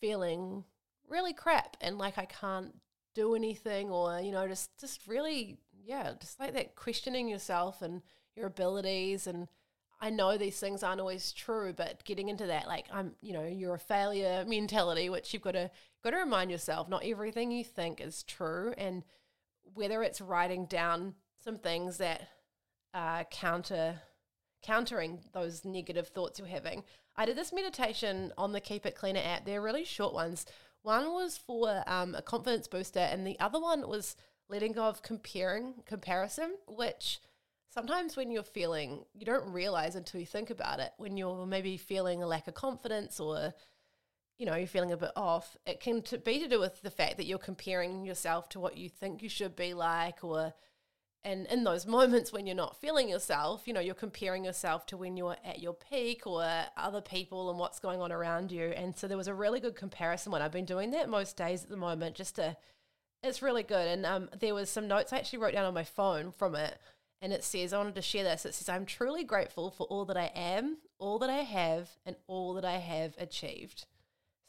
feeling 0.00 0.64
really 1.08 1.32
crap 1.32 1.76
and 1.80 1.98
like 1.98 2.18
I 2.18 2.26
can't 2.26 2.74
do 3.14 3.34
anything 3.34 3.90
or 3.90 4.20
you 4.20 4.30
know 4.30 4.46
just 4.46 4.70
just 4.78 5.06
really 5.08 5.58
yeah 5.84 6.12
just 6.20 6.38
like 6.38 6.54
that 6.54 6.76
questioning 6.76 7.28
yourself 7.28 7.82
and 7.82 8.02
your 8.36 8.46
abilities 8.46 9.26
and 9.26 9.48
I 10.00 10.10
know 10.10 10.38
these 10.38 10.58
things 10.58 10.82
aren't 10.82 11.00
always 11.00 11.30
true, 11.30 11.74
but 11.76 12.02
getting 12.04 12.30
into 12.30 12.46
that, 12.46 12.66
like 12.66 12.86
I'm, 12.90 13.12
you 13.20 13.34
know, 13.34 13.44
you're 13.44 13.74
a 13.74 13.78
failure 13.78 14.46
mentality, 14.48 15.10
which 15.10 15.34
you've 15.34 15.42
got 15.42 15.52
to 15.52 15.70
got 16.02 16.10
to 16.10 16.16
remind 16.16 16.50
yourself, 16.50 16.88
not 16.88 17.04
everything 17.04 17.50
you 17.50 17.64
think 17.64 18.00
is 18.00 18.22
true, 18.22 18.72
and 18.78 19.04
whether 19.74 20.02
it's 20.02 20.22
writing 20.22 20.64
down 20.64 21.16
some 21.42 21.56
things 21.56 21.98
that 21.98 22.28
are 22.94 23.24
counter 23.24 24.00
countering 24.62 25.20
those 25.32 25.64
negative 25.64 26.08
thoughts 26.08 26.38
you're 26.38 26.48
having. 26.48 26.84
I 27.16 27.24
did 27.24 27.36
this 27.36 27.52
meditation 27.52 28.32
on 28.36 28.52
the 28.52 28.60
Keep 28.60 28.84
It 28.84 28.94
Cleaner 28.94 29.22
app. 29.24 29.46
They're 29.46 29.62
really 29.62 29.84
short 29.84 30.12
ones. 30.12 30.44
One 30.82 31.12
was 31.12 31.38
for 31.38 31.82
um, 31.86 32.14
a 32.14 32.22
confidence 32.22 32.68
booster, 32.68 33.00
and 33.00 33.26
the 33.26 33.40
other 33.40 33.58
one 33.58 33.88
was 33.88 34.16
letting 34.48 34.72
go 34.72 34.84
of 34.84 35.02
comparing 35.02 35.74
comparison, 35.86 36.56
which 36.66 37.20
sometimes 37.70 38.16
when 38.16 38.30
you're 38.30 38.42
feeling, 38.42 39.04
you 39.14 39.24
don't 39.24 39.50
realize 39.50 39.94
until 39.94 40.20
you 40.20 40.26
think 40.26 40.50
about 40.50 40.80
it, 40.80 40.92
when 40.98 41.16
you're 41.16 41.46
maybe 41.46 41.76
feeling 41.76 42.22
a 42.22 42.26
lack 42.26 42.46
of 42.46 42.54
confidence 42.54 43.18
or, 43.18 43.54
you 44.38 44.44
know, 44.44 44.56
you're 44.56 44.66
feeling 44.66 44.92
a 44.92 44.96
bit 44.96 45.12
off, 45.16 45.56
it 45.66 45.80
can 45.80 46.02
to 46.02 46.18
be 46.18 46.38
to 46.38 46.48
do 46.48 46.60
with 46.60 46.82
the 46.82 46.90
fact 46.90 47.16
that 47.16 47.26
you're 47.26 47.38
comparing 47.38 48.04
yourself 48.04 48.48
to 48.50 48.60
what 48.60 48.76
you 48.76 48.88
think 48.88 49.22
you 49.22 49.28
should 49.28 49.56
be 49.56 49.72
like 49.72 50.22
or, 50.22 50.52
and 51.22 51.46
in 51.48 51.64
those 51.64 51.86
moments 51.86 52.32
when 52.32 52.46
you're 52.46 52.56
not 52.56 52.80
feeling 52.80 53.08
yourself, 53.08 53.62
you 53.66 53.74
know, 53.74 53.80
you're 53.80 53.94
comparing 53.94 54.44
yourself 54.44 54.86
to 54.86 54.96
when 54.96 55.16
you're 55.16 55.36
at 55.44 55.60
your 55.60 55.74
peak 55.74 56.26
or 56.26 56.42
other 56.76 57.02
people 57.02 57.50
and 57.50 57.58
what's 57.58 57.78
going 57.78 58.00
on 58.00 58.10
around 58.10 58.50
you. 58.50 58.68
And 58.68 58.96
so 58.96 59.06
there 59.06 59.18
was 59.18 59.28
a 59.28 59.34
really 59.34 59.60
good 59.60 59.76
comparison 59.76 60.32
one. 60.32 60.40
I've 60.40 60.52
been 60.52 60.64
doing 60.64 60.92
that 60.92 61.10
most 61.10 61.36
days 61.36 61.62
at 61.62 61.68
the 61.68 61.76
moment 61.76 62.16
just 62.16 62.36
to, 62.36 62.56
it's 63.22 63.42
really 63.42 63.62
good. 63.62 63.86
And 63.86 64.06
um, 64.06 64.30
there 64.38 64.54
was 64.54 64.70
some 64.70 64.88
notes 64.88 65.12
I 65.12 65.18
actually 65.18 65.40
wrote 65.40 65.52
down 65.52 65.66
on 65.66 65.74
my 65.74 65.84
phone 65.84 66.32
from 66.32 66.54
it 66.54 66.78
and 67.20 67.34
it 67.34 67.44
says, 67.44 67.74
I 67.74 67.78
wanted 67.78 67.96
to 67.96 68.02
share 68.02 68.24
this. 68.24 68.46
It 68.46 68.54
says, 68.54 68.70
I'm 68.70 68.86
truly 68.86 69.24
grateful 69.24 69.70
for 69.70 69.84
all 69.88 70.06
that 70.06 70.16
I 70.16 70.32
am, 70.34 70.78
all 70.98 71.18
that 71.18 71.28
I 71.28 71.42
have, 71.42 71.90
and 72.06 72.16
all 72.28 72.54
that 72.54 72.64
I 72.64 72.78
have 72.78 73.14
achieved. 73.18 73.84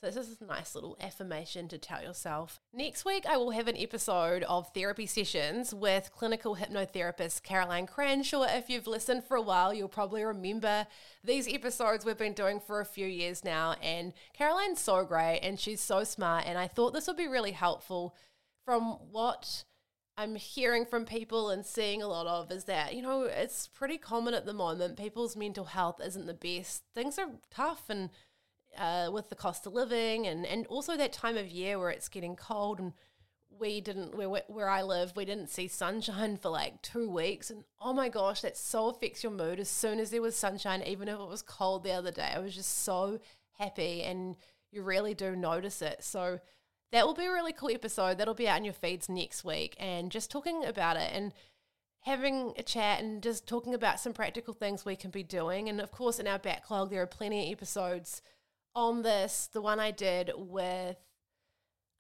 So, 0.02 0.10
this 0.10 0.30
is 0.30 0.42
a 0.42 0.46
nice 0.46 0.74
little 0.74 0.98
affirmation 1.00 1.68
to 1.68 1.78
tell 1.78 2.02
yourself. 2.02 2.60
Next 2.74 3.06
week, 3.06 3.28
I 3.30 3.38
will 3.38 3.52
have 3.52 3.68
an 3.68 3.78
episode 3.78 4.42
of 4.42 4.74
therapy 4.74 5.06
sessions 5.06 5.76
with 5.76 6.10
clinical 6.12 6.56
hypnotherapist 6.56 7.44
Caroline 7.44 7.86
Cranshaw. 7.86 8.48
If 8.58 8.68
you've 8.68 8.88
listened 8.88 9.26
for 9.26 9.38
a 9.38 9.44
while, 9.44 9.76
you'll 9.76 9.88
probably 9.88 10.24
remember 10.24 10.88
these 11.24 11.48
episodes 11.48 12.04
we've 12.04 12.18
been 12.18 12.34
doing 12.34 12.60
for 12.60 12.80
a 12.80 12.86
few 12.86 13.06
years 13.06 13.44
now. 13.44 13.76
And 13.80 14.14
Caroline's 14.34 14.80
so 14.80 15.06
great 15.06 15.42
and 15.44 15.60
she's 15.60 15.82
so 15.82 16.04
smart. 16.04 16.46
And 16.48 16.58
I 16.58 16.68
thought 16.68 16.94
this 16.94 17.06
would 17.06 17.16
be 17.16 17.28
really 17.28 17.52
helpful 17.52 18.16
from 18.66 18.98
what 19.12 19.66
I'm 20.18 20.34
hearing 20.34 20.88
from 20.88 21.06
people 21.06 21.52
and 21.52 21.64
seeing 21.64 22.02
a 22.02 22.08
lot 22.08 22.26
of 22.26 22.52
is 22.52 22.64
that, 22.64 22.96
you 22.96 23.04
know, 23.04 23.26
it's 23.26 23.68
pretty 23.68 24.00
common 24.00 24.34
at 24.34 24.48
the 24.48 24.54
moment. 24.54 24.98
People's 24.98 25.36
mental 25.36 25.66
health 25.66 26.02
isn't 26.04 26.26
the 26.26 26.34
best. 26.34 26.86
Things 26.96 27.20
are 27.20 27.30
tough 27.52 27.84
and 27.88 28.10
uh, 28.78 29.10
with 29.12 29.30
the 29.30 29.36
cost 29.36 29.66
of 29.68 29.74
living 29.74 30.28
and, 30.28 30.46
and 30.46 30.66
also 30.68 30.96
that 30.98 31.14
time 31.14 31.38
of 31.38 31.48
year 31.48 31.78
where 31.78 31.90
it's 31.90 32.10
getting 32.10 32.36
cold 32.36 32.80
and 32.80 32.94
we 33.60 33.82
didn't 33.82 34.16
where 34.16 34.42
where 34.48 34.70
I 34.70 34.82
live 34.82 35.14
we 35.16 35.26
didn't 35.26 35.50
see 35.50 35.68
sunshine 35.68 36.38
for 36.38 36.50
like 36.50 36.82
2 36.82 37.10
weeks 37.10 37.50
and 37.50 37.64
oh 37.82 37.94
my 37.94 38.10
gosh 38.10 38.42
that 38.42 38.58
so 38.58 38.88
affects 38.88 39.24
your 39.24 39.32
mood 39.32 39.60
as 39.60 39.70
soon 39.70 40.00
as 40.00 40.10
there 40.10 40.22
was 40.22 40.36
sunshine 40.36 40.82
even 40.84 41.08
if 41.08 41.20
it 41.20 41.28
was 41.28 41.42
cold 41.42 41.84
the 41.84 41.92
other 41.92 42.12
day 42.12 42.32
I 42.34 42.40
was 42.40 42.56
just 42.56 42.84
so 42.84 43.20
happy 43.60 44.04
and 44.04 44.38
you 44.72 44.84
really 44.84 45.14
do 45.14 45.36
notice 45.36 45.82
it 45.82 46.04
so 46.04 46.40
that 46.92 47.06
will 47.06 47.14
be 47.14 47.26
a 47.26 47.32
really 47.32 47.54
cool 47.54 47.72
episode. 47.72 48.18
That'll 48.18 48.34
be 48.34 48.48
out 48.48 48.58
in 48.58 48.66
your 48.66 48.74
feeds 48.74 49.08
next 49.08 49.44
week 49.44 49.76
and 49.80 50.12
just 50.12 50.30
talking 50.30 50.66
about 50.66 50.98
it 50.98 51.10
and 51.14 51.34
having 52.02 52.54
a 52.58 52.64
chat 52.64 53.02
and 53.02 53.24
just 53.24 53.48
talking 53.48 53.74
about 53.74 54.00
some 54.00 54.14
practical 54.14 54.54
things 54.54 54.84
we 54.84 54.96
can 54.96 55.12
be 55.12 55.24
doing. 55.24 55.70
And 55.70 55.80
of 55.80 55.92
course, 55.92 56.20
in 56.20 56.28
our 56.28 56.40
backlog, 56.40 56.90
there 56.90 57.02
are 57.02 57.08
plenty 57.08 57.46
of 57.46 57.52
episodes 57.54 58.22
on 58.76 59.02
this. 59.02 59.50
The 59.52 59.62
one 59.62 59.80
I 59.80 59.92
did 59.92 60.32
with 60.36 60.98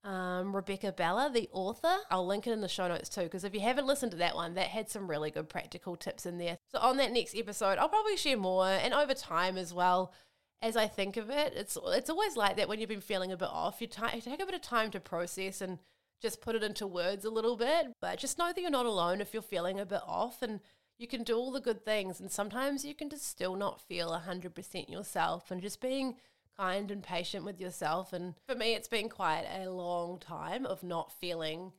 um, 0.03 0.55
Rebecca 0.55 0.91
Bella, 0.91 1.29
the 1.33 1.49
author. 1.51 1.97
I'll 2.09 2.25
link 2.25 2.47
it 2.47 2.51
in 2.51 2.61
the 2.61 2.67
show 2.67 2.87
notes 2.87 3.09
too, 3.09 3.23
because 3.23 3.43
if 3.43 3.53
you 3.53 3.59
haven't 3.61 3.87
listened 3.87 4.11
to 4.11 4.17
that 4.17 4.35
one, 4.35 4.55
that 4.55 4.67
had 4.67 4.89
some 4.89 5.09
really 5.09 5.31
good 5.31 5.49
practical 5.49 5.95
tips 5.95 6.25
in 6.25 6.37
there. 6.37 6.57
So, 6.71 6.79
on 6.79 6.97
that 6.97 7.11
next 7.11 7.35
episode, 7.35 7.77
I'll 7.77 7.89
probably 7.89 8.17
share 8.17 8.37
more 8.37 8.67
and 8.67 8.93
over 8.93 9.13
time 9.13 9.57
as 9.57 9.73
well 9.73 10.13
as 10.61 10.77
I 10.77 10.87
think 10.87 11.17
of 11.17 11.29
it, 11.29 11.53
it's 11.55 11.77
it's 11.87 12.09
always 12.09 12.37
like 12.37 12.55
that 12.57 12.69
when 12.69 12.79
you've 12.79 12.89
been 12.89 13.01
feeling 13.01 13.31
a 13.31 13.37
bit 13.37 13.49
off. 13.51 13.81
You, 13.81 13.87
t- 13.87 14.01
you 14.13 14.21
take 14.21 14.41
a 14.41 14.45
bit 14.45 14.55
of 14.55 14.61
time 14.61 14.91
to 14.91 14.99
process 14.99 15.61
and 15.61 15.79
just 16.21 16.41
put 16.41 16.55
it 16.55 16.63
into 16.63 16.85
words 16.85 17.25
a 17.25 17.31
little 17.31 17.57
bit. 17.57 17.87
But 17.99 18.19
just 18.19 18.37
know 18.37 18.51
that 18.53 18.61
you're 18.61 18.69
not 18.69 18.85
alone 18.85 19.21
if 19.21 19.33
you're 19.33 19.41
feeling 19.41 19.79
a 19.79 19.85
bit 19.85 20.01
off, 20.05 20.41
and 20.41 20.59
you 20.99 21.07
can 21.07 21.23
do 21.23 21.35
all 21.35 21.51
the 21.51 21.59
good 21.59 21.83
things. 21.83 22.19
And 22.19 22.31
sometimes 22.31 22.85
you 22.85 22.93
can 22.93 23.09
just 23.09 23.27
still 23.27 23.55
not 23.55 23.81
feel 23.81 24.13
hundred 24.13 24.53
percent 24.53 24.89
yourself, 24.89 25.49
and 25.49 25.61
just 25.61 25.81
being 25.81 26.15
kind 26.61 26.91
and 26.91 27.01
patient 27.01 27.43
with 27.43 27.59
yourself. 27.59 28.13
And 28.13 28.35
for 28.47 28.55
me, 28.55 28.75
it's 28.75 28.87
been 28.87 29.09
quite 29.09 29.45
a 29.51 29.69
long 29.69 30.19
time 30.19 30.65
of 30.65 30.83
not 30.83 31.11
feeling 31.19 31.71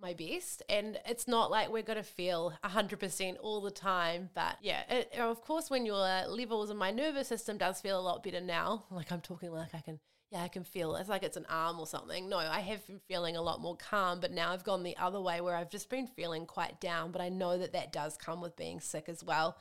my 0.00 0.14
best. 0.14 0.62
And 0.68 0.98
it's 1.06 1.28
not 1.28 1.50
like 1.50 1.70
we're 1.70 1.82
going 1.82 1.98
to 1.98 2.02
feel 2.02 2.54
100% 2.64 3.36
all 3.40 3.60
the 3.60 3.70
time. 3.70 4.30
But 4.34 4.56
yeah, 4.62 4.82
it, 4.88 5.18
of 5.18 5.42
course, 5.42 5.70
when 5.70 5.84
your 5.84 5.96
levels 5.96 6.70
and 6.70 6.78
my 6.78 6.90
nervous 6.90 7.28
system 7.28 7.58
does 7.58 7.80
feel 7.80 7.98
a 7.98 8.02
lot 8.02 8.22
better 8.22 8.40
now, 8.40 8.84
like 8.90 9.12
I'm 9.12 9.20
talking 9.20 9.52
like 9.52 9.74
I 9.74 9.80
can, 9.80 10.00
yeah, 10.30 10.42
I 10.42 10.48
can 10.48 10.64
feel 10.64 10.96
it's 10.96 11.10
like 11.10 11.22
it's 11.22 11.36
an 11.36 11.46
arm 11.50 11.78
or 11.78 11.86
something. 11.86 12.28
No, 12.28 12.38
I 12.38 12.60
have 12.60 12.86
been 12.86 13.00
feeling 13.06 13.36
a 13.36 13.42
lot 13.42 13.60
more 13.60 13.76
calm, 13.76 14.20
but 14.20 14.32
now 14.32 14.52
I've 14.52 14.64
gone 14.64 14.82
the 14.82 14.96
other 14.96 15.20
way 15.20 15.42
where 15.42 15.56
I've 15.56 15.70
just 15.70 15.90
been 15.90 16.06
feeling 16.06 16.46
quite 16.46 16.80
down. 16.80 17.12
But 17.12 17.20
I 17.20 17.28
know 17.28 17.58
that 17.58 17.74
that 17.74 17.92
does 17.92 18.16
come 18.16 18.40
with 18.40 18.56
being 18.56 18.80
sick 18.80 19.10
as 19.10 19.22
well. 19.22 19.58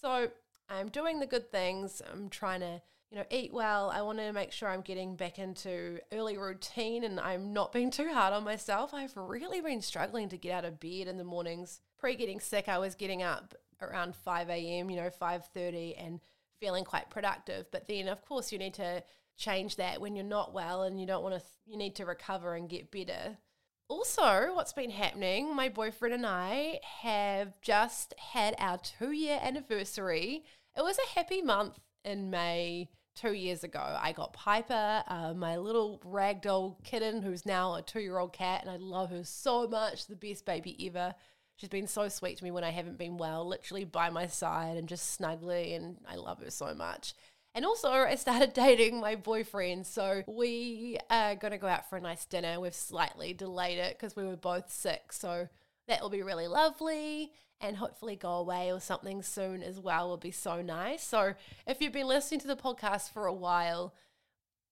So 0.00 0.28
I'm 0.70 0.88
doing 0.88 1.20
the 1.20 1.26
good 1.26 1.50
things. 1.50 2.00
I'm 2.10 2.30
trying 2.30 2.60
to 2.60 2.80
you 3.14 3.20
know, 3.20 3.26
eat 3.30 3.52
well. 3.52 3.92
I 3.94 4.02
want 4.02 4.18
to 4.18 4.32
make 4.32 4.50
sure 4.50 4.68
I'm 4.68 4.80
getting 4.80 5.14
back 5.14 5.38
into 5.38 6.00
early 6.12 6.36
routine 6.36 7.04
and 7.04 7.20
I'm 7.20 7.52
not 7.52 7.70
being 7.70 7.92
too 7.92 8.12
hard 8.12 8.32
on 8.32 8.42
myself. 8.42 8.92
I've 8.92 9.16
really 9.16 9.60
been 9.60 9.82
struggling 9.82 10.28
to 10.30 10.36
get 10.36 10.50
out 10.50 10.64
of 10.64 10.80
bed 10.80 11.06
in 11.06 11.16
the 11.16 11.22
mornings. 11.22 11.80
Pre 11.96 12.16
getting 12.16 12.40
sick, 12.40 12.68
I 12.68 12.78
was 12.78 12.96
getting 12.96 13.22
up 13.22 13.54
around 13.80 14.16
5 14.16 14.50
a.m., 14.50 14.90
you 14.90 14.96
know, 14.96 15.10
5.30 15.10 15.94
and 15.96 16.18
feeling 16.58 16.84
quite 16.84 17.08
productive. 17.08 17.66
But 17.70 17.86
then, 17.86 18.08
of 18.08 18.24
course, 18.24 18.50
you 18.50 18.58
need 18.58 18.74
to 18.74 19.04
change 19.36 19.76
that 19.76 20.00
when 20.00 20.16
you're 20.16 20.24
not 20.24 20.52
well 20.52 20.82
and 20.82 21.00
you 21.00 21.06
don't 21.06 21.22
want 21.22 21.40
to, 21.40 21.46
you 21.66 21.76
need 21.76 21.94
to 21.94 22.06
recover 22.06 22.56
and 22.56 22.68
get 22.68 22.90
better. 22.90 23.38
Also, 23.86 24.54
what's 24.54 24.72
been 24.72 24.90
happening, 24.90 25.54
my 25.54 25.68
boyfriend 25.68 26.14
and 26.14 26.26
I 26.26 26.80
have 27.02 27.60
just 27.60 28.12
had 28.32 28.56
our 28.58 28.78
two 28.78 29.12
year 29.12 29.38
anniversary. 29.40 30.42
It 30.76 30.82
was 30.82 30.98
a 30.98 31.14
happy 31.14 31.42
month 31.42 31.78
in 32.04 32.28
May 32.28 32.88
two 33.14 33.32
years 33.32 33.64
ago. 33.64 33.80
I 33.80 34.12
got 34.12 34.32
Piper, 34.32 35.04
uh, 35.06 35.34
my 35.34 35.56
little 35.56 36.00
ragdoll 36.04 36.82
kitten, 36.84 37.22
who's 37.22 37.46
now 37.46 37.74
a 37.74 37.82
two 37.82 38.00
year 38.00 38.18
old 38.18 38.32
cat, 38.32 38.62
and 38.62 38.70
I 38.70 38.76
love 38.76 39.10
her 39.10 39.24
so 39.24 39.66
much. 39.68 40.06
The 40.06 40.16
best 40.16 40.44
baby 40.44 40.76
ever. 40.86 41.14
She's 41.56 41.68
been 41.68 41.86
so 41.86 42.08
sweet 42.08 42.38
to 42.38 42.44
me 42.44 42.50
when 42.50 42.64
I 42.64 42.70
haven't 42.70 42.98
been 42.98 43.16
well, 43.16 43.46
literally 43.46 43.84
by 43.84 44.10
my 44.10 44.26
side 44.26 44.76
and 44.76 44.88
just 44.88 45.20
snuggly, 45.20 45.76
and 45.76 45.96
I 46.08 46.16
love 46.16 46.40
her 46.40 46.50
so 46.50 46.74
much. 46.74 47.14
And 47.54 47.64
also, 47.64 47.90
I 47.90 48.16
started 48.16 48.52
dating 48.54 49.00
my 49.00 49.14
boyfriend, 49.14 49.86
so 49.86 50.22
we 50.26 50.98
are 51.10 51.36
going 51.36 51.52
to 51.52 51.58
go 51.58 51.68
out 51.68 51.88
for 51.88 51.96
a 51.96 52.00
nice 52.00 52.24
dinner. 52.24 52.58
We've 52.58 52.74
slightly 52.74 53.32
delayed 53.32 53.78
it 53.78 53.96
because 53.96 54.16
we 54.16 54.24
were 54.24 54.36
both 54.36 54.72
sick, 54.72 55.12
so 55.12 55.48
that 55.86 56.02
will 56.02 56.10
be 56.10 56.22
really 56.22 56.48
lovely. 56.48 57.32
And 57.64 57.76
hopefully 57.76 58.16
go 58.16 58.32
away 58.32 58.70
or 58.72 58.80
something 58.80 59.22
soon 59.22 59.62
as 59.62 59.80
well 59.80 60.10
would 60.10 60.20
be 60.20 60.30
so 60.30 60.60
nice. 60.60 61.02
So 61.02 61.34
if 61.66 61.80
you've 61.80 61.92
been 61.92 62.06
listening 62.06 62.40
to 62.40 62.46
the 62.46 62.56
podcast 62.56 63.12
for 63.12 63.26
a 63.26 63.32
while, 63.32 63.94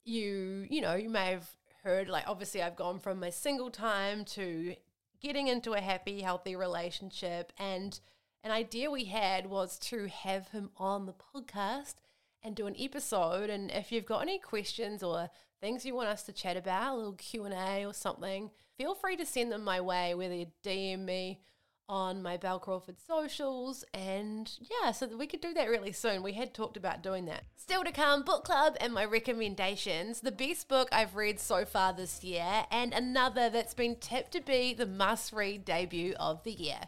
you 0.04 0.66
you 0.68 0.80
know, 0.80 0.94
you 0.94 1.08
may 1.08 1.30
have 1.30 1.49
heard 1.84 2.08
like 2.08 2.25
obviously 2.26 2.62
I've 2.62 2.76
gone 2.76 2.99
from 2.99 3.20
my 3.20 3.30
single 3.30 3.70
time 3.70 4.25
to 4.26 4.75
getting 5.20 5.49
into 5.49 5.72
a 5.72 5.80
happy, 5.80 6.20
healthy 6.20 6.56
relationship 6.56 7.52
and 7.58 7.99
an 8.44 8.50
idea 8.50 8.90
we 8.90 9.04
had 9.04 9.46
was 9.46 9.78
to 9.78 10.08
have 10.08 10.49
him 10.49 10.70
on 10.76 11.06
the 11.06 11.14
podcast 11.14 11.94
and 12.42 12.56
do 12.56 12.66
an 12.66 12.75
episode 12.78 13.49
and 13.50 13.70
if 13.70 13.92
you've 13.92 14.04
got 14.04 14.22
any 14.22 14.38
questions 14.38 15.02
or 15.02 15.30
things 15.61 15.87
you 15.87 15.94
want 15.94 16.08
us 16.08 16.25
to 16.25 16.32
chat 16.32 16.56
about, 16.56 16.94
a 16.94 16.96
little 16.96 17.12
Q&A 17.12 17.87
or 17.87 17.94
something, 17.94 18.50
feel 18.76 18.96
free 18.96 19.16
to 19.16 19.25
send 19.25 19.52
them 19.52 19.62
my 19.62 19.80
way 19.80 20.12
whether 20.14 20.34
you 20.34 20.46
DM 20.64 21.04
me 21.04 21.40
on 21.88 22.22
my 22.22 22.36
Bel 22.36 22.58
Crawford 22.58 23.00
socials. 23.00 23.84
And 23.92 24.50
yeah, 24.60 24.92
so 24.92 25.08
we 25.16 25.26
could 25.26 25.40
do 25.40 25.52
that 25.54 25.68
really 25.68 25.92
soon. 25.92 26.22
We 26.22 26.32
had 26.32 26.54
talked 26.54 26.76
about 26.76 27.02
doing 27.02 27.26
that. 27.26 27.44
Still 27.56 27.84
to 27.84 27.92
come, 27.92 28.22
book 28.22 28.44
club 28.44 28.76
and 28.80 28.92
my 28.92 29.04
recommendations. 29.04 30.20
The 30.20 30.32
best 30.32 30.68
book 30.68 30.88
I've 30.92 31.14
read 31.14 31.40
so 31.40 31.64
far 31.64 31.92
this 31.92 32.24
year, 32.24 32.64
and 32.70 32.92
another 32.92 33.50
that's 33.50 33.74
been 33.74 33.96
tipped 33.96 34.32
to 34.32 34.40
be 34.40 34.74
the 34.74 34.86
must 34.86 35.32
read 35.32 35.64
debut 35.64 36.14
of 36.18 36.42
the 36.44 36.52
year. 36.52 36.80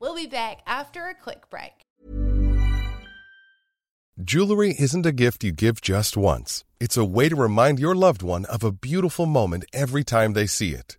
We'll 0.00 0.16
be 0.16 0.26
back 0.26 0.60
after 0.66 1.06
a 1.06 1.14
quick 1.14 1.48
break. 1.50 1.72
Jewelry 4.22 4.74
isn't 4.78 5.06
a 5.06 5.12
gift 5.12 5.42
you 5.42 5.52
give 5.52 5.80
just 5.80 6.16
once, 6.16 6.64
it's 6.78 6.96
a 6.96 7.04
way 7.04 7.28
to 7.28 7.36
remind 7.36 7.78
your 7.78 7.94
loved 7.94 8.22
one 8.22 8.44
of 8.44 8.62
a 8.62 8.70
beautiful 8.70 9.26
moment 9.26 9.64
every 9.72 10.04
time 10.04 10.34
they 10.34 10.46
see 10.46 10.70
it. 10.70 10.98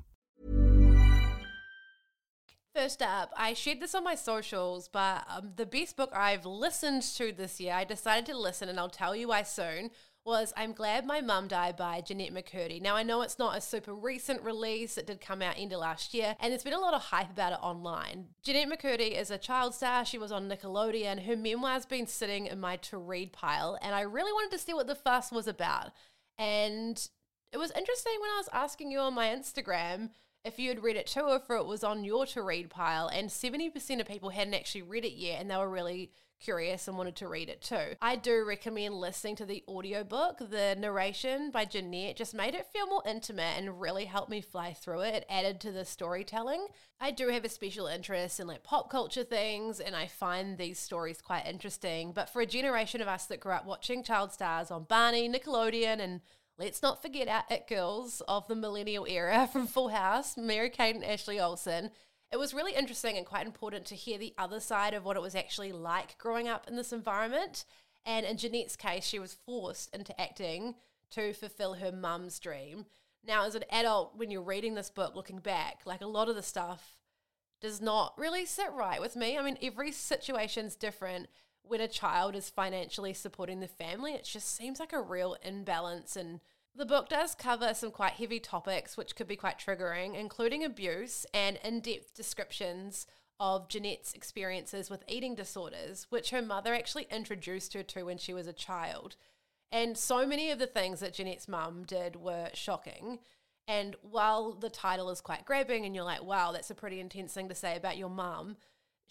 First 2.73 3.01
up, 3.01 3.33
I 3.35 3.53
shared 3.53 3.81
this 3.81 3.93
on 3.93 4.05
my 4.05 4.15
socials, 4.15 4.87
but 4.87 5.25
um, 5.27 5.51
the 5.57 5.65
best 5.65 5.97
book 5.97 6.11
I've 6.15 6.45
listened 6.45 7.01
to 7.17 7.33
this 7.33 7.59
year, 7.59 7.73
I 7.73 7.83
decided 7.83 8.25
to 8.27 8.37
listen 8.37 8.69
and 8.69 8.79
I'll 8.79 8.89
tell 8.89 9.13
you 9.13 9.27
why 9.27 9.43
soon, 9.43 9.91
was 10.23 10.53
I'm 10.55 10.71
Glad 10.71 11.05
My 11.05 11.19
Mum 11.19 11.49
Died 11.49 11.75
by 11.75 11.99
Jennette 11.99 12.33
McCurdy. 12.33 12.81
Now, 12.81 12.95
I 12.95 13.03
know 13.03 13.23
it's 13.23 13.37
not 13.37 13.57
a 13.57 13.61
super 13.61 13.93
recent 13.93 14.41
release, 14.43 14.97
it 14.97 15.05
did 15.05 15.19
come 15.19 15.41
out 15.41 15.55
end 15.57 15.73
of 15.73 15.81
last 15.81 16.13
year, 16.13 16.37
and 16.39 16.49
there's 16.49 16.63
been 16.63 16.71
a 16.71 16.79
lot 16.79 16.93
of 16.93 17.01
hype 17.01 17.31
about 17.31 17.51
it 17.51 17.59
online. 17.61 18.27
Jennette 18.41 18.69
McCurdy 18.69 19.19
is 19.19 19.31
a 19.31 19.37
child 19.37 19.75
star, 19.75 20.05
she 20.05 20.17
was 20.17 20.31
on 20.31 20.47
Nickelodeon, 20.47 21.25
her 21.25 21.35
memoir's 21.35 21.85
been 21.85 22.07
sitting 22.07 22.45
in 22.45 22.61
my 22.61 22.77
to 22.77 22.97
read 22.97 23.33
pile, 23.33 23.77
and 23.81 23.93
I 23.93 24.01
really 24.01 24.31
wanted 24.31 24.55
to 24.55 24.63
see 24.63 24.73
what 24.73 24.87
the 24.87 24.95
fuss 24.95 25.29
was 25.29 25.47
about. 25.47 25.91
And 26.37 27.05
it 27.51 27.57
was 27.57 27.71
interesting 27.71 28.13
when 28.21 28.29
I 28.29 28.37
was 28.37 28.49
asking 28.53 28.91
you 28.91 28.99
on 28.99 29.13
my 29.13 29.27
Instagram 29.27 30.11
if 30.43 30.59
you 30.59 30.69
had 30.69 30.83
read 30.83 30.95
it 30.95 31.07
too, 31.07 31.27
if 31.29 31.49
it 31.49 31.65
was 31.65 31.83
on 31.83 32.03
your 32.03 32.25
to 32.27 32.41
read 32.41 32.69
pile. 32.69 33.07
And 33.07 33.29
70% 33.29 33.99
of 33.99 34.07
people 34.07 34.29
hadn't 34.29 34.53
actually 34.53 34.83
read 34.83 35.05
it 35.05 35.13
yet, 35.13 35.41
and 35.41 35.49
they 35.49 35.57
were 35.57 35.69
really 35.69 36.11
curious 36.41 36.87
and 36.87 36.97
wanted 36.97 37.15
to 37.15 37.27
read 37.27 37.49
it 37.49 37.61
too. 37.61 37.95
I 38.01 38.15
do 38.15 38.43
recommend 38.43 38.95
listening 38.95 39.35
to 39.37 39.45
the 39.45 39.63
audiobook. 39.67 40.39
The 40.39 40.75
narration 40.77 41.51
by 41.51 41.65
Jennette 41.65 42.17
just 42.17 42.33
made 42.33 42.55
it 42.55 42.65
feel 42.73 42.87
more 42.87 43.03
intimate 43.05 43.57
and 43.57 43.79
really 43.79 44.05
helped 44.05 44.31
me 44.31 44.41
fly 44.41 44.73
through 44.73 45.01
it. 45.01 45.13
It 45.13 45.25
added 45.29 45.61
to 45.61 45.71
the 45.71 45.85
storytelling. 45.85 46.67
I 46.99 47.11
do 47.11 47.29
have 47.29 47.45
a 47.45 47.49
special 47.49 47.87
interest 47.87 48.39
in 48.39 48.47
like 48.47 48.63
pop 48.63 48.89
culture 48.89 49.23
things 49.23 49.79
and 49.79 49.95
I 49.95 50.07
find 50.07 50.57
these 50.57 50.79
stories 50.79 51.21
quite 51.21 51.45
interesting. 51.45 52.11
But 52.11 52.29
for 52.29 52.41
a 52.41 52.47
generation 52.47 53.01
of 53.01 53.07
us 53.07 53.27
that 53.27 53.39
grew 53.39 53.53
up 53.53 53.65
watching 53.65 54.03
child 54.03 54.33
stars 54.33 54.71
on 54.71 54.85
Barney, 54.85 55.29
Nickelodeon 55.29 55.99
and 55.99 56.21
Let's 56.61 56.83
not 56.83 57.01
forget 57.01 57.27
our 57.27 57.43
It 57.49 57.67
Girls 57.67 58.21
of 58.27 58.47
the 58.47 58.53
millennial 58.53 59.07
era 59.07 59.49
from 59.51 59.65
Full 59.65 59.89
House, 59.89 60.37
Mary 60.37 60.69
Kate 60.69 60.93
and 60.93 61.03
Ashley 61.03 61.39
Olsen. 61.39 61.89
It 62.31 62.37
was 62.37 62.53
really 62.53 62.75
interesting 62.75 63.17
and 63.17 63.25
quite 63.25 63.47
important 63.47 63.87
to 63.87 63.95
hear 63.95 64.19
the 64.19 64.35
other 64.37 64.59
side 64.59 64.93
of 64.93 65.03
what 65.03 65.17
it 65.17 65.23
was 65.23 65.33
actually 65.33 65.71
like 65.71 66.19
growing 66.19 66.47
up 66.47 66.67
in 66.67 66.75
this 66.75 66.93
environment. 66.93 67.65
And 68.05 68.27
in 68.27 68.37
Jennette's 68.37 68.75
case, 68.75 69.03
she 69.03 69.17
was 69.17 69.33
forced 69.43 69.91
into 69.95 70.21
acting 70.21 70.75
to 71.09 71.33
fulfill 71.33 71.73
her 71.73 71.91
mum's 71.91 72.37
dream. 72.37 72.85
Now, 73.25 73.47
as 73.47 73.55
an 73.55 73.65
adult, 73.71 74.15
when 74.15 74.29
you're 74.29 74.43
reading 74.43 74.75
this 74.75 74.91
book, 74.91 75.15
looking 75.15 75.39
back, 75.39 75.79
like 75.85 76.01
a 76.01 76.05
lot 76.05 76.29
of 76.29 76.35
the 76.35 76.43
stuff 76.43 76.95
does 77.59 77.81
not 77.81 78.13
really 78.19 78.45
sit 78.45 78.71
right 78.71 79.01
with 79.01 79.15
me. 79.15 79.35
I 79.35 79.41
mean, 79.41 79.57
every 79.63 79.91
situation's 79.91 80.75
different, 80.75 81.27
when 81.63 81.81
a 81.81 81.87
child 81.87 82.35
is 82.35 82.49
financially 82.49 83.13
supporting 83.13 83.59
the 83.59 83.67
family, 83.67 84.13
it 84.13 84.23
just 84.23 84.55
seems 84.55 84.79
like 84.79 84.93
a 84.93 85.01
real 85.01 85.37
imbalance. 85.43 86.15
And 86.15 86.41
the 86.75 86.85
book 86.85 87.09
does 87.09 87.35
cover 87.35 87.73
some 87.73 87.91
quite 87.91 88.13
heavy 88.13 88.39
topics, 88.39 88.97
which 88.97 89.15
could 89.15 89.27
be 89.27 89.35
quite 89.35 89.59
triggering, 89.59 90.15
including 90.17 90.63
abuse 90.63 91.25
and 91.33 91.59
in 91.63 91.79
depth 91.81 92.13
descriptions 92.13 93.07
of 93.39 93.67
Jennette's 93.67 94.13
experiences 94.13 94.89
with 94.89 95.03
eating 95.07 95.33
disorders, 95.33 96.05
which 96.09 96.29
her 96.29 96.41
mother 96.41 96.73
actually 96.73 97.07
introduced 97.09 97.73
her 97.73 97.83
to 97.83 98.03
when 98.03 98.17
she 98.17 98.33
was 98.33 98.47
a 98.47 98.53
child. 98.53 99.15
And 99.71 99.97
so 99.97 100.27
many 100.27 100.51
of 100.51 100.59
the 100.59 100.67
things 100.67 100.99
that 100.99 101.13
Jennette's 101.13 101.47
mum 101.47 101.83
did 101.85 102.17
were 102.17 102.49
shocking. 102.53 103.19
And 103.67 103.95
while 104.01 104.53
the 104.53 104.69
title 104.69 105.09
is 105.09 105.21
quite 105.21 105.45
grabbing 105.45 105.85
and 105.85 105.95
you're 105.95 106.03
like, 106.03 106.23
wow, 106.23 106.51
that's 106.51 106.69
a 106.69 106.75
pretty 106.75 106.99
intense 106.99 107.33
thing 107.33 107.49
to 107.49 107.55
say 107.55 107.75
about 107.77 107.97
your 107.97 108.09
mum, 108.09 108.57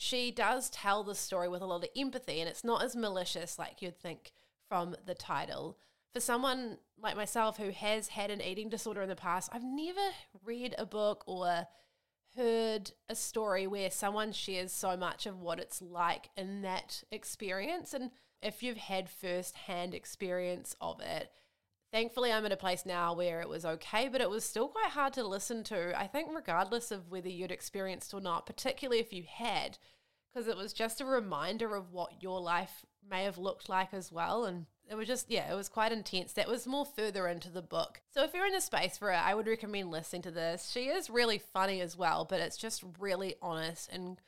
she 0.02 0.30
does 0.30 0.70
tell 0.70 1.04
the 1.04 1.14
story 1.14 1.46
with 1.46 1.60
a 1.60 1.66
lot 1.66 1.84
of 1.84 1.90
empathy 1.94 2.40
and 2.40 2.48
it's 2.48 2.64
not 2.64 2.82
as 2.82 2.96
malicious 2.96 3.58
like 3.58 3.82
you'd 3.82 4.00
think 4.00 4.32
from 4.66 4.96
the 5.04 5.14
title. 5.14 5.76
For 6.14 6.20
someone 6.20 6.78
like 6.98 7.16
myself 7.16 7.58
who 7.58 7.68
has 7.68 8.08
had 8.08 8.30
an 8.30 8.40
eating 8.40 8.70
disorder 8.70 9.02
in 9.02 9.10
the 9.10 9.14
past, 9.14 9.50
I've 9.52 9.62
never 9.62 10.00
read 10.42 10.74
a 10.78 10.86
book 10.86 11.22
or 11.26 11.66
heard 12.34 12.92
a 13.10 13.14
story 13.14 13.66
where 13.66 13.90
someone 13.90 14.32
shares 14.32 14.72
so 14.72 14.96
much 14.96 15.26
of 15.26 15.42
what 15.42 15.60
it's 15.60 15.82
like 15.82 16.30
in 16.34 16.62
that 16.62 17.04
experience. 17.12 17.92
And 17.92 18.10
if 18.40 18.62
you've 18.62 18.78
had 18.78 19.10
first 19.10 19.54
hand 19.54 19.94
experience 19.94 20.74
of 20.80 21.02
it, 21.02 21.30
thankfully 21.92 22.32
I'm 22.32 22.44
at 22.46 22.52
a 22.52 22.56
place 22.56 22.84
now 22.86 23.14
where 23.14 23.40
it 23.40 23.48
was 23.48 23.64
okay, 23.64 24.08
but 24.08 24.20
it 24.20 24.30
was 24.30 24.44
still 24.44 24.68
quite 24.68 24.90
hard 24.90 25.12
to 25.14 25.26
listen 25.26 25.64
to. 25.64 25.98
I 25.98 26.06
think, 26.06 26.28
regardless 26.32 26.90
of 26.90 27.10
whether 27.10 27.28
you'd 27.28 27.50
experienced 27.50 28.14
or 28.14 28.20
not, 28.20 28.46
particularly 28.46 29.00
if 29.00 29.12
you 29.12 29.24
had, 29.28 29.78
because 30.32 30.48
it 30.48 30.56
was 30.56 30.72
just 30.72 31.00
a 31.00 31.04
reminder 31.04 31.74
of 31.74 31.92
what 31.92 32.22
your 32.22 32.40
life 32.40 32.84
may 33.08 33.24
have 33.24 33.38
looked 33.38 33.68
like 33.68 33.92
as 33.92 34.12
well. 34.12 34.44
And 34.44 34.66
it 34.88 34.94
was 34.94 35.08
just, 35.08 35.30
yeah, 35.30 35.50
it 35.50 35.56
was 35.56 35.68
quite 35.68 35.92
intense. 35.92 36.32
That 36.32 36.48
was 36.48 36.66
more 36.66 36.84
further 36.84 37.26
into 37.26 37.50
the 37.50 37.62
book. 37.62 38.00
So 38.12 38.22
if 38.22 38.34
you're 38.34 38.46
in 38.46 38.52
the 38.52 38.60
space 38.60 38.98
for 38.98 39.10
it, 39.10 39.16
I 39.16 39.34
would 39.34 39.46
recommend 39.46 39.90
listening 39.90 40.22
to 40.22 40.30
this. 40.30 40.70
She 40.70 40.86
is 40.86 41.10
really 41.10 41.38
funny 41.38 41.80
as 41.80 41.96
well, 41.96 42.24
but 42.24 42.40
it's 42.40 42.56
just 42.56 42.84
really 42.98 43.34
honest 43.42 43.90
and 43.92 44.20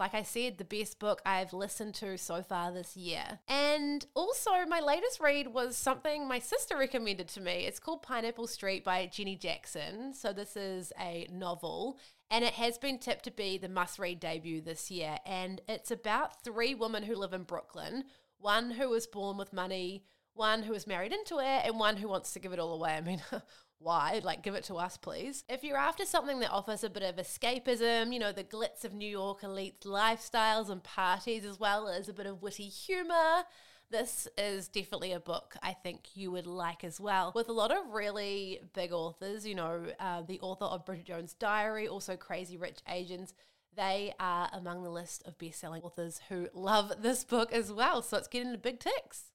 like 0.00 0.14
I 0.14 0.22
said, 0.22 0.56
the 0.56 0.64
best 0.64 0.98
book 0.98 1.20
I've 1.26 1.52
listened 1.52 1.94
to 1.96 2.16
so 2.16 2.42
far 2.42 2.72
this 2.72 2.96
year. 2.96 3.40
And 3.46 4.04
also, 4.14 4.50
my 4.66 4.80
latest 4.80 5.20
read 5.20 5.48
was 5.48 5.76
something 5.76 6.26
my 6.26 6.38
sister 6.38 6.76
recommended 6.76 7.28
to 7.28 7.40
me. 7.40 7.66
It's 7.66 7.78
called 7.78 8.02
Pineapple 8.02 8.46
Street 8.46 8.82
by 8.82 9.06
Jenny 9.06 9.36
Jackson. 9.36 10.14
So, 10.14 10.32
this 10.32 10.56
is 10.56 10.92
a 10.98 11.28
novel, 11.30 11.98
and 12.30 12.42
it 12.44 12.54
has 12.54 12.78
been 12.78 12.98
tipped 12.98 13.24
to 13.26 13.30
be 13.30 13.58
the 13.58 13.68
must 13.68 13.98
read 13.98 14.20
debut 14.20 14.62
this 14.62 14.90
year. 14.90 15.18
And 15.26 15.60
it's 15.68 15.90
about 15.90 16.42
three 16.42 16.74
women 16.74 17.02
who 17.02 17.14
live 17.14 17.34
in 17.34 17.42
Brooklyn 17.42 18.04
one 18.38 18.70
who 18.70 18.88
was 18.88 19.06
born 19.06 19.36
with 19.36 19.52
money, 19.52 20.02
one 20.32 20.62
who 20.62 20.72
is 20.72 20.86
married 20.86 21.12
into 21.12 21.38
it, 21.40 21.66
and 21.66 21.78
one 21.78 21.98
who 21.98 22.08
wants 22.08 22.32
to 22.32 22.38
give 22.38 22.54
it 22.54 22.58
all 22.58 22.72
away. 22.72 22.92
I 22.92 23.02
mean, 23.02 23.20
why? 23.80 24.20
Like, 24.22 24.42
give 24.42 24.54
it 24.54 24.64
to 24.64 24.74
us, 24.76 24.98
please. 24.98 25.42
If 25.48 25.64
you're 25.64 25.76
after 25.76 26.04
something 26.04 26.40
that 26.40 26.50
offers 26.50 26.84
a 26.84 26.90
bit 26.90 27.02
of 27.02 27.16
escapism, 27.16 28.12
you 28.12 28.18
know, 28.18 28.30
the 28.30 28.44
glitz 28.44 28.84
of 28.84 28.92
New 28.92 29.08
York 29.08 29.42
elite 29.42 29.80
lifestyles 29.80 30.68
and 30.68 30.82
parties, 30.82 31.46
as 31.46 31.58
well 31.58 31.88
as 31.88 32.08
a 32.08 32.12
bit 32.12 32.26
of 32.26 32.42
witty 32.42 32.68
humor, 32.68 33.44
this 33.90 34.28
is 34.36 34.68
definitely 34.68 35.12
a 35.12 35.18
book 35.18 35.56
I 35.62 35.72
think 35.72 36.10
you 36.14 36.30
would 36.30 36.46
like 36.46 36.84
as 36.84 37.00
well. 37.00 37.32
With 37.34 37.48
a 37.48 37.52
lot 37.52 37.72
of 37.72 37.92
really 37.92 38.60
big 38.74 38.92
authors, 38.92 39.46
you 39.46 39.54
know, 39.54 39.86
uh, 39.98 40.22
the 40.22 40.38
author 40.40 40.66
of 40.66 40.84
Bridget 40.84 41.06
Jones' 41.06 41.32
Diary, 41.32 41.88
also 41.88 42.16
Crazy 42.16 42.58
Rich 42.58 42.80
Asians. 42.86 43.32
They 43.76 44.12
are 44.20 44.50
among 44.52 44.82
the 44.82 44.90
list 44.90 45.22
of 45.26 45.38
best 45.38 45.58
selling 45.58 45.82
authors 45.82 46.20
who 46.28 46.48
love 46.52 46.92
this 47.00 47.24
book 47.24 47.52
as 47.52 47.72
well. 47.72 48.02
So 48.02 48.18
it's 48.18 48.28
getting 48.28 48.52
the 48.52 48.58
big 48.58 48.78
ticks. 48.78 49.29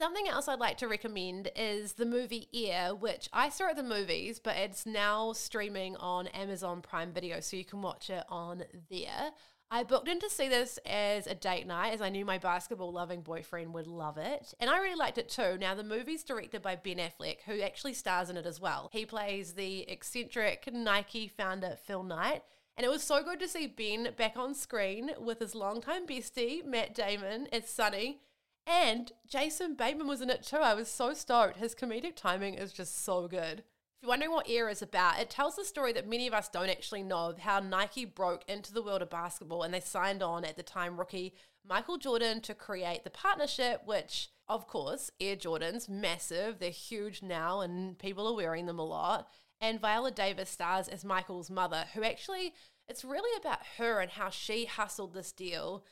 Something 0.00 0.28
else 0.28 0.46
I'd 0.46 0.60
like 0.60 0.78
to 0.78 0.86
recommend 0.86 1.50
is 1.56 1.94
the 1.94 2.06
movie 2.06 2.48
Air, 2.54 2.94
which 2.94 3.28
I 3.32 3.48
saw 3.48 3.70
at 3.70 3.74
the 3.74 3.82
movies, 3.82 4.38
but 4.38 4.56
it's 4.56 4.86
now 4.86 5.32
streaming 5.32 5.96
on 5.96 6.28
Amazon 6.28 6.82
Prime 6.82 7.12
Video, 7.12 7.40
so 7.40 7.56
you 7.56 7.64
can 7.64 7.82
watch 7.82 8.08
it 8.08 8.22
on 8.28 8.62
there. 8.88 9.32
I 9.72 9.82
booked 9.82 10.06
in 10.06 10.20
to 10.20 10.30
see 10.30 10.48
this 10.48 10.78
as 10.86 11.26
a 11.26 11.34
date 11.34 11.66
night, 11.66 11.94
as 11.94 12.00
I 12.00 12.10
knew 12.10 12.24
my 12.24 12.38
basketball 12.38 12.92
loving 12.92 13.22
boyfriend 13.22 13.74
would 13.74 13.88
love 13.88 14.18
it. 14.18 14.54
And 14.60 14.70
I 14.70 14.78
really 14.78 14.94
liked 14.94 15.18
it 15.18 15.28
too. 15.28 15.58
Now, 15.58 15.74
the 15.74 15.82
movie's 15.82 16.22
directed 16.22 16.62
by 16.62 16.76
Ben 16.76 16.98
Affleck, 16.98 17.38
who 17.44 17.60
actually 17.60 17.94
stars 17.94 18.30
in 18.30 18.36
it 18.36 18.46
as 18.46 18.60
well. 18.60 18.90
He 18.92 19.04
plays 19.04 19.54
the 19.54 19.80
eccentric 19.90 20.72
Nike 20.72 21.26
founder, 21.26 21.76
Phil 21.86 22.04
Knight. 22.04 22.44
And 22.76 22.84
it 22.84 22.90
was 22.90 23.02
so 23.02 23.24
good 23.24 23.40
to 23.40 23.48
see 23.48 23.66
Ben 23.66 24.10
back 24.16 24.36
on 24.36 24.54
screen 24.54 25.10
with 25.18 25.40
his 25.40 25.56
longtime 25.56 26.06
bestie, 26.06 26.64
Matt 26.64 26.94
Damon, 26.94 27.48
as 27.52 27.68
Sonny 27.68 28.20
and 28.68 29.12
Jason 29.26 29.74
Bateman 29.74 30.06
was 30.06 30.20
in 30.20 30.30
it 30.30 30.42
too. 30.42 30.58
I 30.58 30.74
was 30.74 30.88
so 30.88 31.14
stoked. 31.14 31.56
His 31.56 31.74
comedic 31.74 32.16
timing 32.16 32.54
is 32.54 32.72
just 32.72 33.04
so 33.04 33.26
good. 33.26 33.60
If 33.60 34.02
you're 34.02 34.10
wondering 34.10 34.30
what 34.30 34.48
Air 34.48 34.68
is 34.68 34.82
about, 34.82 35.18
it 35.18 35.30
tells 35.30 35.56
the 35.56 35.64
story 35.64 35.92
that 35.94 36.08
many 36.08 36.28
of 36.28 36.34
us 36.34 36.48
don't 36.48 36.68
actually 36.68 37.02
know 37.02 37.30
of 37.30 37.38
how 37.38 37.58
Nike 37.58 38.04
broke 38.04 38.44
into 38.48 38.72
the 38.72 38.82
world 38.82 39.02
of 39.02 39.10
basketball 39.10 39.62
and 39.62 39.74
they 39.74 39.80
signed 39.80 40.22
on 40.22 40.44
at 40.44 40.56
the 40.56 40.62
time 40.62 40.98
rookie 40.98 41.34
Michael 41.66 41.98
Jordan 41.98 42.40
to 42.42 42.54
create 42.54 43.04
the 43.04 43.10
partnership, 43.10 43.82
which, 43.86 44.28
of 44.48 44.66
course, 44.68 45.10
Air 45.18 45.34
Jordan's 45.34 45.88
massive. 45.88 46.58
They're 46.58 46.70
huge 46.70 47.22
now 47.22 47.60
and 47.60 47.98
people 47.98 48.28
are 48.28 48.36
wearing 48.36 48.66
them 48.66 48.78
a 48.78 48.84
lot. 48.84 49.28
And 49.60 49.80
Viola 49.80 50.12
Davis 50.12 50.50
stars 50.50 50.86
as 50.88 51.04
Michael's 51.04 51.50
mother, 51.50 51.86
who 51.94 52.04
actually, 52.04 52.54
it's 52.88 53.04
really 53.04 53.36
about 53.40 53.66
her 53.78 54.00
and 54.00 54.12
how 54.12 54.30
she 54.30 54.66
hustled 54.66 55.14
this 55.14 55.32
deal 55.32 55.84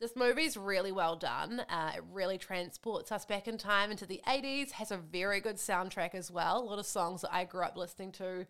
this 0.00 0.14
movie's 0.14 0.56
really 0.56 0.92
well 0.92 1.16
done. 1.16 1.60
Uh, 1.70 1.92
it 1.96 2.04
really 2.12 2.38
transports 2.38 3.10
us 3.10 3.24
back 3.24 3.48
in 3.48 3.56
time 3.56 3.90
into 3.90 4.06
the 4.06 4.20
80s, 4.26 4.72
has 4.72 4.90
a 4.90 4.98
very 4.98 5.40
good 5.40 5.56
soundtrack 5.56 6.14
as 6.14 6.30
well. 6.30 6.58
A 6.58 6.64
lot 6.64 6.78
of 6.78 6.86
songs 6.86 7.22
that 7.22 7.34
I 7.34 7.44
grew 7.44 7.62
up 7.62 7.76
listening 7.76 8.12
to. 8.12 8.46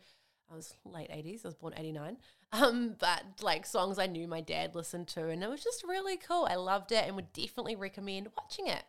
I 0.50 0.54
was 0.54 0.74
late 0.84 1.10
80s, 1.10 1.44
I 1.44 1.48
was 1.48 1.54
born 1.54 1.74
89. 1.76 2.18
Um, 2.52 2.94
but 2.98 3.24
like 3.42 3.66
songs 3.66 3.98
I 3.98 4.06
knew 4.06 4.28
my 4.28 4.40
dad 4.40 4.74
listened 4.74 5.08
to, 5.08 5.28
and 5.28 5.42
it 5.42 5.50
was 5.50 5.64
just 5.64 5.82
really 5.82 6.16
cool. 6.16 6.46
I 6.48 6.54
loved 6.54 6.92
it 6.92 7.04
and 7.06 7.16
would 7.16 7.32
definitely 7.32 7.76
recommend 7.76 8.28
watching 8.36 8.68
it. 8.68 8.84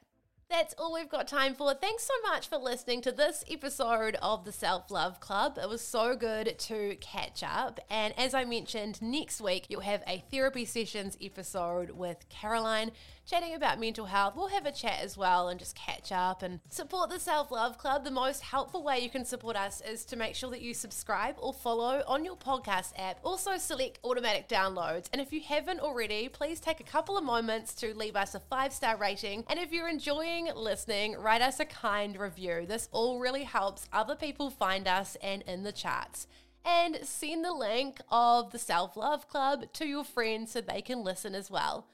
That's 0.49 0.73
all 0.77 0.93
we've 0.93 1.10
got 1.10 1.27
time 1.27 1.55
for. 1.55 1.73
Thanks 1.73 2.03
so 2.03 2.13
much 2.23 2.47
for 2.47 2.57
listening 2.57 3.01
to 3.01 3.12
this 3.12 3.43
episode 3.51 4.15
of 4.21 4.45
the 4.45 4.53
Self 4.53 4.89
Love 4.89 5.19
Club. 5.19 5.57
It 5.62 5.67
was 5.67 5.81
so 5.81 6.15
good 6.15 6.57
to 6.57 6.95
catch 7.01 7.43
up. 7.43 7.81
And 7.89 8.17
as 8.17 8.33
I 8.33 8.45
mentioned, 8.45 9.01
next 9.01 9.41
week 9.41 9.65
you'll 9.67 9.81
have 9.81 10.03
a 10.07 10.23
therapy 10.31 10.63
sessions 10.63 11.17
episode 11.21 11.91
with 11.91 12.29
Caroline 12.29 12.91
chatting 13.28 13.54
about 13.54 13.80
mental 13.80 14.06
health. 14.06 14.36
We'll 14.38 14.48
have 14.48 14.66
a 14.66 14.72
chat 14.72 15.00
as 15.02 15.18
well 15.18 15.50
and 15.50 15.60
just 15.60 15.76
catch 15.76 16.13
up 16.13 16.42
and 16.42 16.62
support 16.70 17.10
the 17.10 17.20
Self 17.20 17.52
Love 17.52 17.78
Club. 17.78 18.06
The 18.06 18.12
most 18.12 18.42
helpful 18.42 18.84
way 18.84 19.00
you 19.00 19.10
can 19.10 19.26
support 19.26 19.58
us 19.58 19.82
is 19.82 20.06
to 20.06 20.16
make 20.16 20.34
sure 20.34 20.50
that 20.50 20.62
you 20.62 20.74
subscribe 20.74 21.36
or 21.38 21.54
follow 21.54 22.04
on 22.08 22.24
your 22.24 22.38
podcast 22.38 22.94
app. 22.98 23.20
Also, 23.24 23.58
select 23.58 24.00
automatic 24.04 24.48
downloads. 24.48 25.10
And 25.12 25.22
if 25.22 25.34
you 25.34 25.42
haven't 25.42 25.82
already, 25.82 26.30
please 26.30 26.62
take 26.62 26.80
a 26.80 26.84
couple 26.84 27.18
of 27.18 27.24
moments 27.26 27.74
to 27.76 27.94
leave 27.94 28.16
us 28.16 28.34
a 28.34 28.40
five 28.40 28.72
star 28.72 28.96
rating. 28.96 29.44
And 29.50 29.60
if 29.60 29.74
you're 29.74 29.90
enjoying 29.90 30.50
listening, 30.56 31.18
write 31.18 31.42
us 31.42 31.60
a 31.60 31.66
kind 31.66 32.18
review. 32.18 32.66
This 32.66 32.88
all 32.94 33.20
really 33.20 33.44
helps 33.44 33.90
other 33.92 34.16
people 34.16 34.50
find 34.50 34.88
us 34.88 35.18
and 35.22 35.42
in 35.42 35.63
the 35.63 35.74
charts 35.74 36.28
and 36.63 37.00
send 37.04 37.44
the 37.44 37.54
link 37.54 38.00
of 38.10 38.52
the 38.52 38.60
Self 38.60 38.96
Love 38.96 39.28
Club 39.28 39.74
to 39.74 39.86
your 39.86 40.06
friends 40.06 40.52
so 40.52 40.62
they 40.62 40.82
can 40.82 41.04
listen 41.04 41.36
as 41.36 41.52
well. 41.52 41.88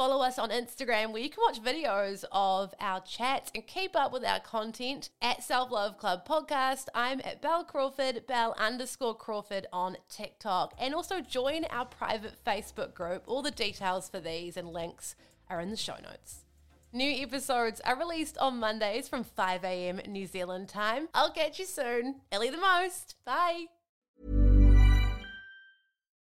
Follow 0.00 0.22
us 0.24 0.38
on 0.38 0.48
Instagram 0.48 1.12
where 1.12 1.20
you 1.20 1.28
can 1.28 1.42
watch 1.46 1.62
videos 1.62 2.24
of 2.32 2.72
our 2.80 3.02
chats 3.02 3.52
and 3.54 3.66
keep 3.66 3.94
up 3.94 4.14
with 4.14 4.24
our 4.24 4.40
content 4.40 5.10
at 5.20 5.42
Self 5.42 5.70
Love 5.70 5.98
Club 5.98 6.26
Podcast. 6.26 6.86
I'm 6.94 7.20
at 7.22 7.42
Bel 7.42 7.64
Crawford, 7.64 8.26
Bel 8.26 8.54
underscore 8.56 9.14
Crawford 9.14 9.66
on 9.74 9.98
TikTok. 10.08 10.72
And 10.78 10.94
also 10.94 11.20
join 11.20 11.66
our 11.66 11.84
private 11.84 12.42
Facebook 12.46 12.94
group. 12.94 13.24
All 13.26 13.42
the 13.42 13.50
details 13.50 14.08
for 14.08 14.20
these 14.20 14.56
and 14.56 14.68
links 14.68 15.16
are 15.50 15.60
in 15.60 15.68
the 15.68 15.76
show 15.76 15.96
notes. 16.02 16.46
New 16.94 17.22
episodes 17.22 17.82
are 17.82 17.98
released 17.98 18.38
on 18.38 18.58
Mondays 18.58 19.06
from 19.06 19.22
5 19.22 19.64
a.m. 19.64 20.00
New 20.08 20.26
Zealand 20.26 20.70
time. 20.70 21.10
I'll 21.12 21.30
catch 21.30 21.58
you 21.58 21.66
soon. 21.66 22.22
Ellie 22.32 22.48
the 22.48 22.56
most. 22.56 23.16
Bye. 23.26 23.66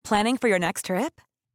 Planning 0.05 0.37
for 0.37 0.47
your 0.47 0.61
next 0.61 0.87
trip? 0.87 1.21